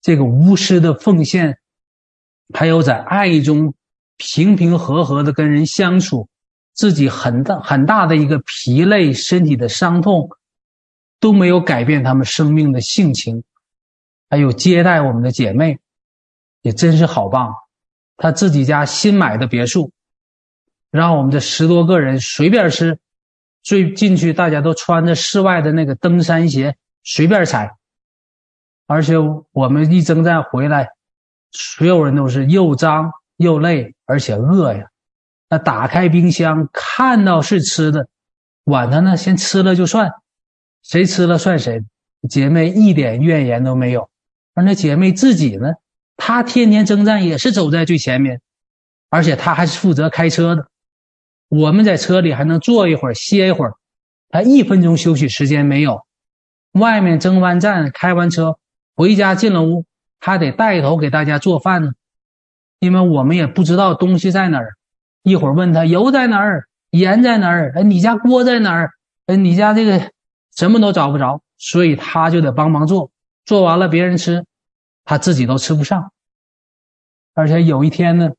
[0.00, 1.58] 这个无私的奉献，
[2.54, 3.74] 还有在爱中
[4.18, 6.28] 平平和和的跟人相处，
[6.74, 10.28] 自己很大很大的一个疲累，身体的伤痛，
[11.18, 13.44] 都没有改变他们生命的性情。
[14.28, 15.78] 还有接待我们的姐妹，
[16.60, 17.54] 也真是好棒。
[18.18, 19.92] 他自己家新买的别墅。
[20.90, 22.98] 让我们这十多个人随便吃，
[23.62, 27.76] 最进去大家都穿着室外的那个登山鞋，随便踩。
[28.86, 29.16] 而且
[29.52, 30.88] 我们一征战回来，
[31.50, 34.88] 所有人都是又脏又累，而且饿呀。
[35.48, 38.08] 那打开冰箱，看到是吃的，
[38.64, 40.12] 管他呢先吃了就算，
[40.82, 41.82] 谁吃了算谁。
[42.28, 44.10] 姐妹一点怨言都没有。
[44.52, 45.74] 而那姐妹自己呢，
[46.16, 48.42] 她天天征战也是走在最前面，
[49.08, 50.68] 而且她还是负责开车的。
[51.48, 53.76] 我们在车里还能坐一会儿歇一会儿，
[54.28, 56.04] 他一分钟休息时间没有。
[56.72, 58.58] 外面征完战开完车
[58.94, 59.86] 回家进了屋，
[60.18, 61.92] 还得带头给大家做饭呢，
[62.78, 64.74] 因为我们也不知道东西在哪儿。
[65.22, 68.90] 一会儿问他油在哪儿，盐在哪儿，哎，你家锅在哪儿？
[69.26, 70.10] 哎，你家这个
[70.56, 73.10] 什么都找不着，所以他就得帮忙做。
[73.44, 74.44] 做完了别人吃，
[75.04, 76.12] 他自己都吃不上。
[77.34, 78.30] 而且有一天呢，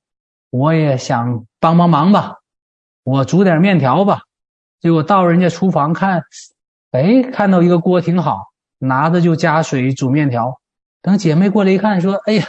[0.49, 2.35] 我也想帮帮忙吧。
[3.03, 4.21] 我煮点面条吧，
[4.79, 6.23] 结果到人家厨房看，
[6.91, 10.59] 哎，看到一个锅挺好，拿着就加水煮面条。
[11.01, 12.45] 等姐妹过来一看，说：“哎呀，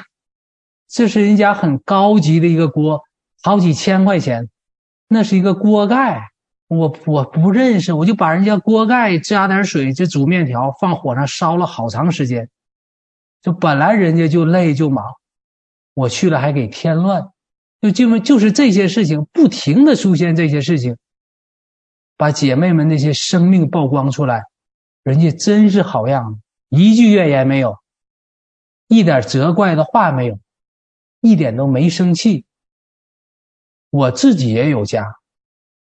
[0.90, 3.04] 这是人家很高级的一个锅，
[3.42, 4.48] 好几千块钱，
[5.08, 6.30] 那是一个锅盖，
[6.66, 12.50] 我我不认识，我就把人家锅盖加点水就煮面条，放火上烧了好长时间。
[13.40, 15.14] 就本来人家就累就忙，
[15.94, 17.28] 我去了还给添乱。”
[17.80, 20.98] 就因为就是这些事情不停的出现，这些事情
[22.18, 24.42] 把姐妹们那些生命曝光出来，
[25.02, 27.78] 人家真是好样的，一句怨言没有，
[28.88, 30.38] 一点责怪的话没有，
[31.20, 32.44] 一点都没生气。
[33.90, 35.16] 我自己也有家，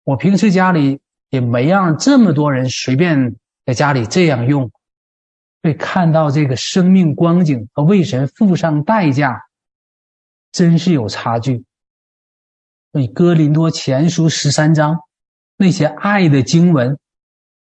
[0.04, 4.72] 我平时家里也没让这么多人随便在家里这样用。
[5.62, 9.44] 被看到这个生命光景和为神付上代价，
[10.52, 11.64] 真是有差距。
[12.92, 15.00] 所以哥林多前书十三章
[15.56, 17.00] 那些爱的经文，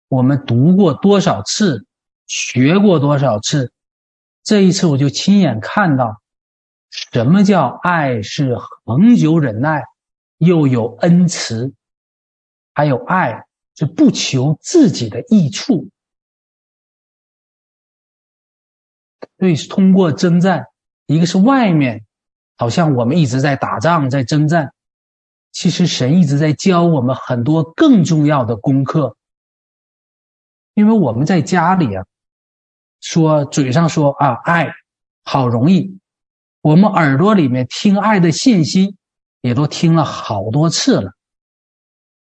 [0.09, 1.87] 我们读过多少次，
[2.27, 3.73] 学过多少次，
[4.45, 6.21] 这一次我就亲眼看到，
[6.91, 9.85] 什么叫爱是恒久忍耐，
[10.39, 11.75] 又有恩慈，
[12.73, 15.89] 还有爱是不求自己的益处。
[19.39, 20.67] 所以，通过征战，
[21.07, 22.07] 一个是外面，
[22.57, 24.73] 好像我们一直在打仗，在征战，
[25.53, 29.17] 其实神一直在教我们很多更重要的功课。
[30.73, 32.07] 因为我们在家里啊，
[33.01, 34.75] 说嘴上说啊爱，
[35.23, 35.99] 好容易，
[36.67, 38.97] 我们耳朵里面听爱的信息，
[39.41, 41.13] 也都听了好多次了。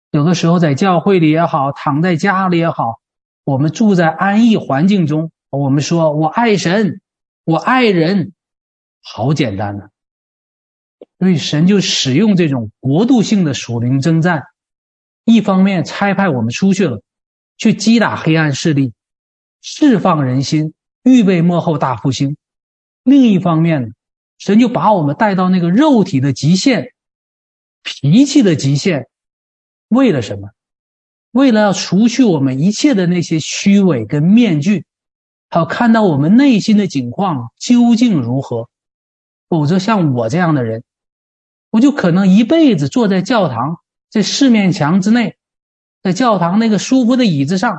[0.09, 3.01] 有的时候在教会里也好，躺在家里也好，
[3.43, 5.33] 我们住在安逸环境中。
[5.49, 7.01] 我们说，我爱神，
[7.43, 8.31] 我爱人，
[9.01, 9.89] 好简单呢。
[11.19, 14.45] 所以神就使用这种国度性的属灵征战，
[15.25, 17.03] 一方面差派我们出去了，
[17.57, 18.93] 去击打黑暗势力，
[19.61, 20.73] 释放人心，
[21.03, 22.37] 预备幕后大复兴；
[23.03, 23.87] 另一方面呢，
[24.41, 26.93] 神就把我们带到那个肉体的极限、
[27.83, 29.07] 脾气的极限，
[29.87, 30.49] 为了什么？
[31.29, 34.85] 为了要除去我们一切的那些虚伪跟面具。
[35.51, 38.67] 好，看到我们内心的景况究竟如何，
[39.47, 40.83] 否则像我这样的人，
[41.69, 43.77] 我就可能一辈子坐在教堂
[44.09, 45.37] 这四面墙之内，
[46.01, 47.77] 在教堂那个舒服的椅子上，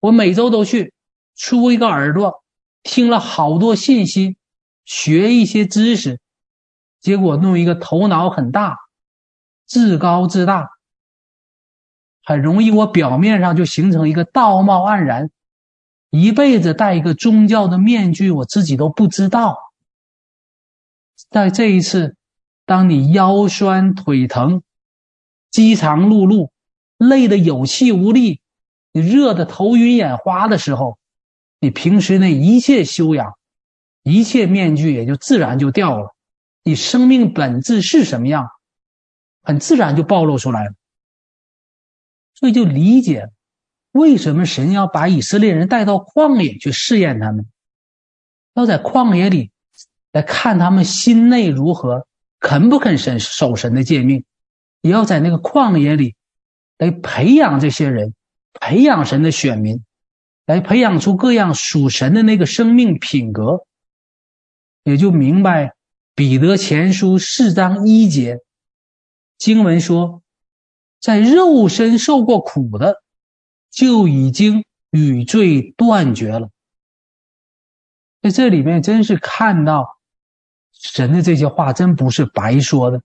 [0.00, 0.94] 我每周都去
[1.36, 2.42] 出一个耳朵，
[2.82, 4.37] 听了好多信息，
[4.88, 6.18] 学一些知识，
[6.98, 8.78] 结果弄一个头脑很大，
[9.66, 10.70] 自高自大，
[12.24, 15.30] 很容易我表面上就形成一个道貌岸然。
[16.08, 19.58] 一辈子戴一个宗教的面具，我自己都不知道。
[21.28, 22.16] 在这一次，
[22.64, 24.62] 当你腰酸腿疼、
[25.50, 26.48] 饥肠辘辘、
[26.96, 28.40] 累得有气无力、
[28.92, 30.98] 你热得头晕眼花的时候，
[31.60, 33.37] 你平时那一切修养、
[34.08, 36.14] 一切面具也就自然就掉了。
[36.62, 38.50] 你生命本质是什么样，
[39.42, 40.72] 很自然就暴露出来了。
[42.34, 43.30] 所以就理解。
[43.90, 47.46] 为什么神要把以色列人带到旷野去试验他们？
[48.54, 49.50] 要在旷野里
[50.12, 52.06] 来看他们心内如何，
[52.38, 54.24] 肯不肯神守神的诫命？
[54.82, 56.14] 也要在那个旷野里
[56.76, 58.14] 来培养这些人，
[58.52, 59.82] 培养神的选民，
[60.44, 63.64] 来培养出各样属神的那个生命品格。
[64.84, 65.74] 也就明白
[66.14, 68.38] 彼得前书四章一节
[69.36, 70.22] 经文说，
[71.00, 73.02] 在肉身受过苦的。
[73.70, 76.48] 就已经与罪断绝了，
[78.22, 79.98] 在这里面真是看到
[80.72, 83.02] 神的这些话，真不是白说的。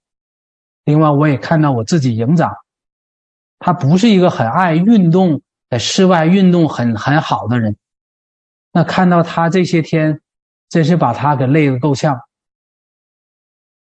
[0.85, 2.55] 另外，我也看到我自己营长，
[3.59, 7.75] 他不是一个很爱运动，在室外运动很很好的人。
[8.71, 10.21] 那看到他这些天，
[10.73, 12.19] 真是把他给累得够呛。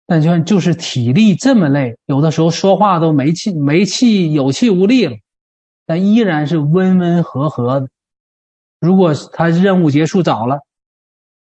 [0.04, 5.16] 但就就是体力这么累，有的时候说话都没气没气，有气无力了。
[5.86, 7.88] 但依然是温温和和的。
[8.80, 10.58] 如果他任务结束早了，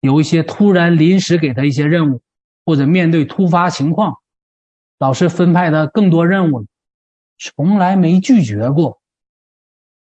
[0.00, 2.22] 有一些突然临时给他一些任务，
[2.66, 4.16] 或者面对突发情况，
[4.98, 6.66] 老师分派他更多任务了，
[7.38, 8.98] 从来没拒绝过。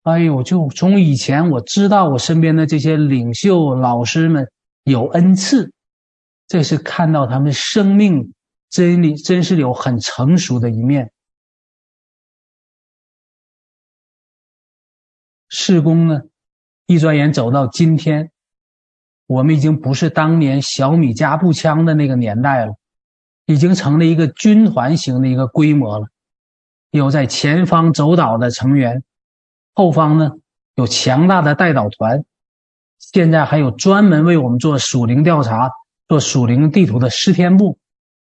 [0.02, 4.50] 哎呦，就从以前我知道我身边的这些领袖老师们
[4.84, 5.72] 有恩赐，
[6.48, 8.34] 这是看到他们生命
[8.70, 11.12] 真理真是有很成熟的一面。
[15.48, 16.22] 事工呢，
[16.88, 18.32] 一转眼走到今天，
[19.28, 22.76] 我们已经不是当年小米加步枪的那个年代了，
[23.46, 26.08] 已经成了一个军团型的一个规模了。
[26.90, 29.04] 有在前方走导的成员，
[29.74, 30.32] 后方呢
[30.76, 32.26] 有强大的带导团，
[33.14, 35.72] 现在还有专门为我们做属灵调查、
[36.10, 37.78] 做属灵地图的诗天部，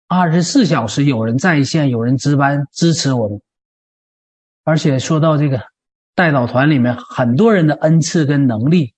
[0.07, 3.41] 二十四小时有人在线，有人值班支持我们。
[4.63, 5.63] 而且说到这个。
[6.13, 8.93] 代祷团里面很多人的恩赐跟能力，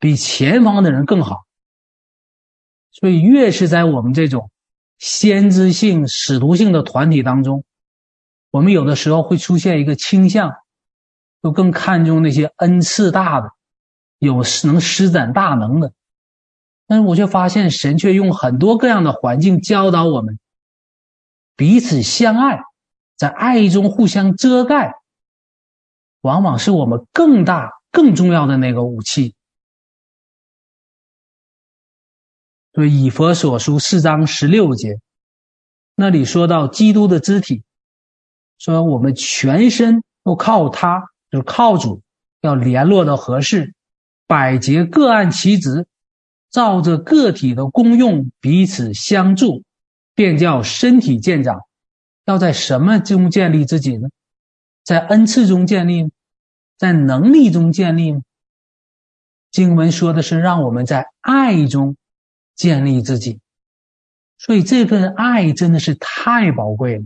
[0.00, 1.44] 比前方的人更好。
[2.90, 4.50] 所以越是在我们这种
[4.98, 7.62] 先知性、使徒性的团体当中，
[8.50, 10.54] 我们有的时候会出现一个倾向，
[11.42, 13.50] 就更看重那些恩赐大的，
[14.18, 15.92] 有能施展大能的。
[16.86, 20.38] 但是我却发现，神却用很多各样的环境教导我们
[21.56, 22.60] 彼此相爱，
[23.16, 24.94] 在爱中互相遮盖，
[26.20, 29.34] 往往是我们更大、更重要的那个武器。
[32.74, 34.98] 所以，以弗所书四章十六节，
[35.94, 37.62] 那里说到基督的肢体，
[38.58, 42.02] 说我们全身都靠他，就是靠主，
[42.40, 43.73] 要联络到合适，
[44.26, 45.86] 百节各按其职。
[46.50, 49.64] 照着个体的功用彼此相助，
[50.14, 51.62] 便叫身体健长。
[52.26, 54.08] 要在什么中建立自己呢？
[54.84, 56.12] 在恩赐中建立，
[56.78, 58.22] 在能力中建立。
[59.50, 61.96] 经文说的是让我们在爱中
[62.54, 63.40] 建立自己，
[64.38, 67.04] 所以这份爱真的是太宝贵了。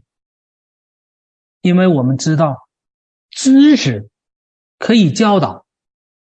[1.63, 2.69] 因为我们知道，
[3.31, 4.11] 知识
[4.79, 5.65] 可以教导，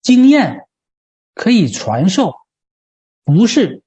[0.02, 0.63] 经验
[1.34, 2.34] 可以传授。
[3.24, 3.84] 不是，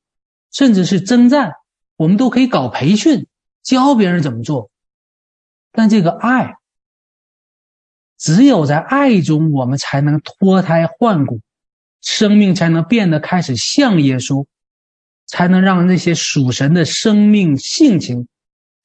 [0.51, 1.53] 甚至是征战，
[1.97, 3.27] 我们都可以搞培训，
[3.63, 4.71] 教别人怎么做。
[5.73, 6.57] 但这个爱，
[8.17, 11.41] 只有在爱中，我们才能脱胎换骨，
[12.01, 14.47] 生命才能变得开始像耶稣，
[15.27, 18.27] 才能让那些属神的生命性情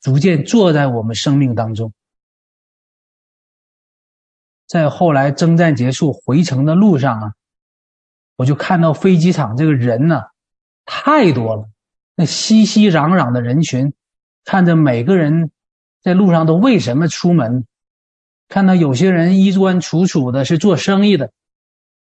[0.01, 1.93] 逐渐坐在我们生命当中。
[4.68, 7.34] 在后来征战结束回程的路上啊，
[8.41, 10.23] 我就看到飞机场这个人呢。
[10.83, 11.69] 太多了，
[12.15, 13.93] 那熙熙攘攘的人群，
[14.43, 15.51] 看着每个人
[16.01, 17.65] 在路上都为什么出门？
[18.49, 21.27] 看到有些人衣冠楚楚的，是做生意的；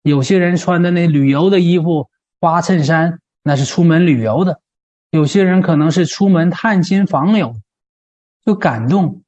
[0.02, 2.10] 有些人穿的那旅游的衣服，
[2.40, 4.54] 花衬衫，那是出门旅游的；
[5.10, 7.54] 有些人可能是出门探亲访友，
[8.44, 9.22] 就感动，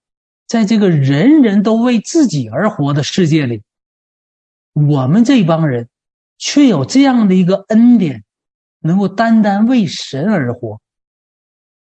[0.46, 3.62] 在这个人人都为自己而活的世界里，
[4.74, 5.88] 我们这帮人
[6.38, 8.22] 却有这样的一个恩典。
[8.80, 10.80] 能够单单为神而活，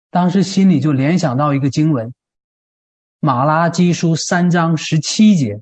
[0.09, 2.07] 当时心里就联想到一个经文，
[3.19, 5.61] 《马拉基书》三章十七节，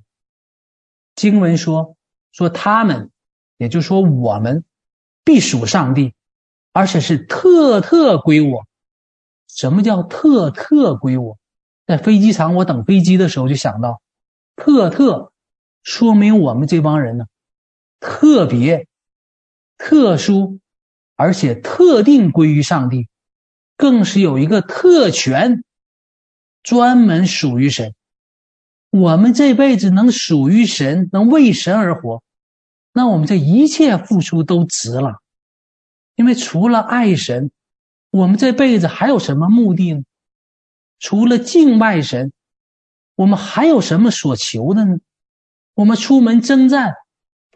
[1.14, 1.98] 经文说
[2.32, 3.12] ：“说他们，
[3.58, 4.64] 也就说我们，
[5.26, 6.14] 必属上帝，
[6.72, 8.66] 而且是特特归我。
[9.50, 11.38] 什么叫特特归我？
[11.86, 14.02] 在飞机场，我等飞机的时候就想到，
[14.56, 15.34] 特特，
[15.84, 17.26] 说明我们这帮人呢，
[18.00, 18.88] 特别，
[19.78, 20.60] 特殊。”
[21.18, 23.08] 而且特定归于上帝，
[23.78, 25.64] 更是有一个特权，
[26.62, 27.96] 专门属于神。
[28.90, 32.22] 我们这辈子能属于神，能为神而活，
[32.92, 35.22] 那我们这一切付出都值了。
[36.16, 37.50] 因为除了爱神，
[38.10, 40.04] 我们这辈子还有什么目的呢？
[41.00, 42.34] 除了敬拜神，
[43.16, 44.98] 我们还有什么所求的呢？
[45.76, 46.96] 我们出门征战，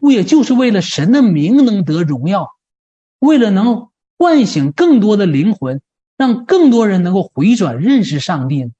[0.00, 2.56] 不也就是为了神的名能得荣耀？
[3.18, 5.82] 为了能唤醒更多的灵魂，
[6.16, 8.72] 让更多人能够回转认识上帝，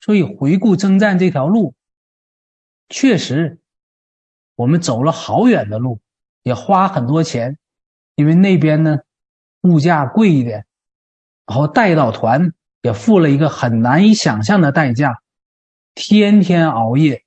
[0.00, 1.74] 所以回顾征战这条路，
[2.88, 3.60] 确实
[4.56, 6.00] 我们走了好远的路，
[6.42, 7.58] 也花很多钱，
[8.16, 8.98] 因为那边呢
[9.60, 10.66] 物价贵一点，
[11.46, 12.52] 然后带导团
[12.82, 15.22] 也付了一个很难以想象的代价，
[15.94, 17.21] 天天熬夜，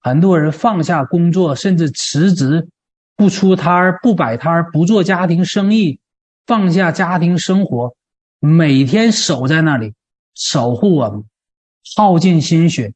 [0.00, 2.68] 很多人放下工作，甚至辞职。
[3.16, 5.98] 不出摊儿，不摆摊儿，不做家庭生意，
[6.46, 7.96] 放下家庭生活，
[8.38, 9.94] 每天守在那里
[10.34, 11.24] 守护我们，
[11.96, 12.94] 耗尽心血。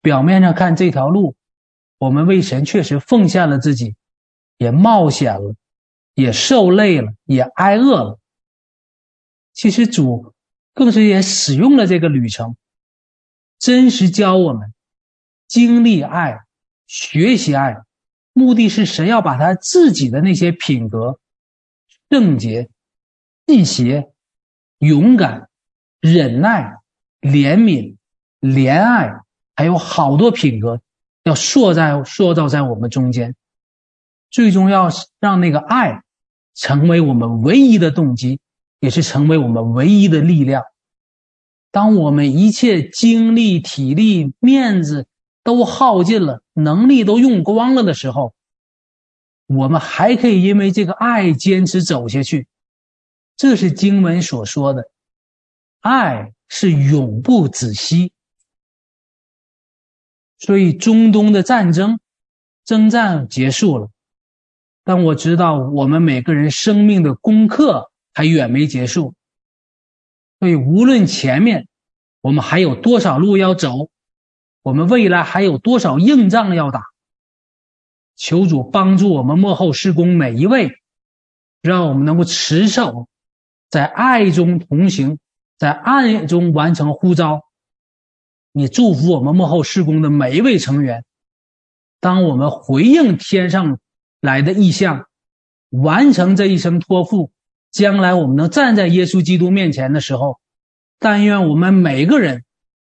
[0.00, 1.36] 表面上看这条路，
[1.98, 3.94] 我们为神确实奉献了自己，
[4.56, 5.54] 也冒险了，
[6.14, 8.18] 也受累了，也挨饿了。
[9.52, 10.32] 其实主
[10.72, 12.56] 更是也使用了这个旅程，
[13.58, 14.72] 真实教我们
[15.48, 16.40] 经历爱，
[16.86, 17.78] 学习爱。
[18.32, 21.18] 目的是神要把他自己的那些品格、
[22.08, 22.70] 圣洁、
[23.46, 24.12] 信邪、
[24.78, 25.48] 勇敢、
[26.00, 26.76] 忍耐、
[27.20, 27.96] 怜悯、
[28.40, 29.20] 怜爱，
[29.56, 30.80] 还有好多品格，
[31.24, 33.34] 要塑在塑造在我们中间，
[34.30, 36.02] 最终要让那个爱
[36.54, 38.38] 成为我们唯一的动机，
[38.78, 40.62] 也是成为我们唯一的力量。
[41.72, 45.08] 当我们一切精力、体力、面子
[45.48, 46.42] 都耗尽了。
[46.52, 48.34] 能力都用光了的时候，
[49.46, 52.48] 我们还可以因为这个爱坚持走下去。
[53.34, 54.90] 这是经文所说的，
[55.80, 58.12] 爱是永不止息。
[60.38, 61.98] 所以中东的战争
[62.62, 63.88] 征战结束了，
[64.84, 69.14] 但我知道我们每个人生命的功课还远没结束。
[70.40, 71.68] 所以无论前面
[72.20, 73.88] 我们还有多少路要走。
[74.62, 76.82] 我们未来还有多少硬仗要打？
[78.16, 80.72] 求主帮助我们幕后施工每一位，
[81.62, 83.06] 让我们能够持守
[83.70, 85.18] 在爱中同行，
[85.56, 87.42] 在爱中完成呼召。
[88.50, 91.04] 你祝福我们幕后施工的每一位成员。
[92.00, 93.78] 当我们回应天上
[94.20, 95.06] 来的意象，
[95.70, 97.30] 完成这一生托付，
[97.70, 100.40] 将来我们能站在耶稣基督面前的时候，
[100.98, 102.44] 但愿我们每个人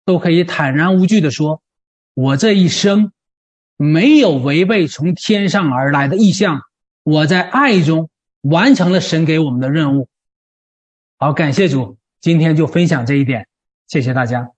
[0.07, 1.61] 都可以坦然无惧地说
[2.15, 3.11] ：“我这一生
[3.75, 6.61] 没有违背从天上而来的意向，
[7.03, 10.07] 我在爱中完成了神给我们的任务。”
[11.19, 13.49] 好，感谢主，今天就分享这一点，
[13.85, 14.56] 谢谢大家。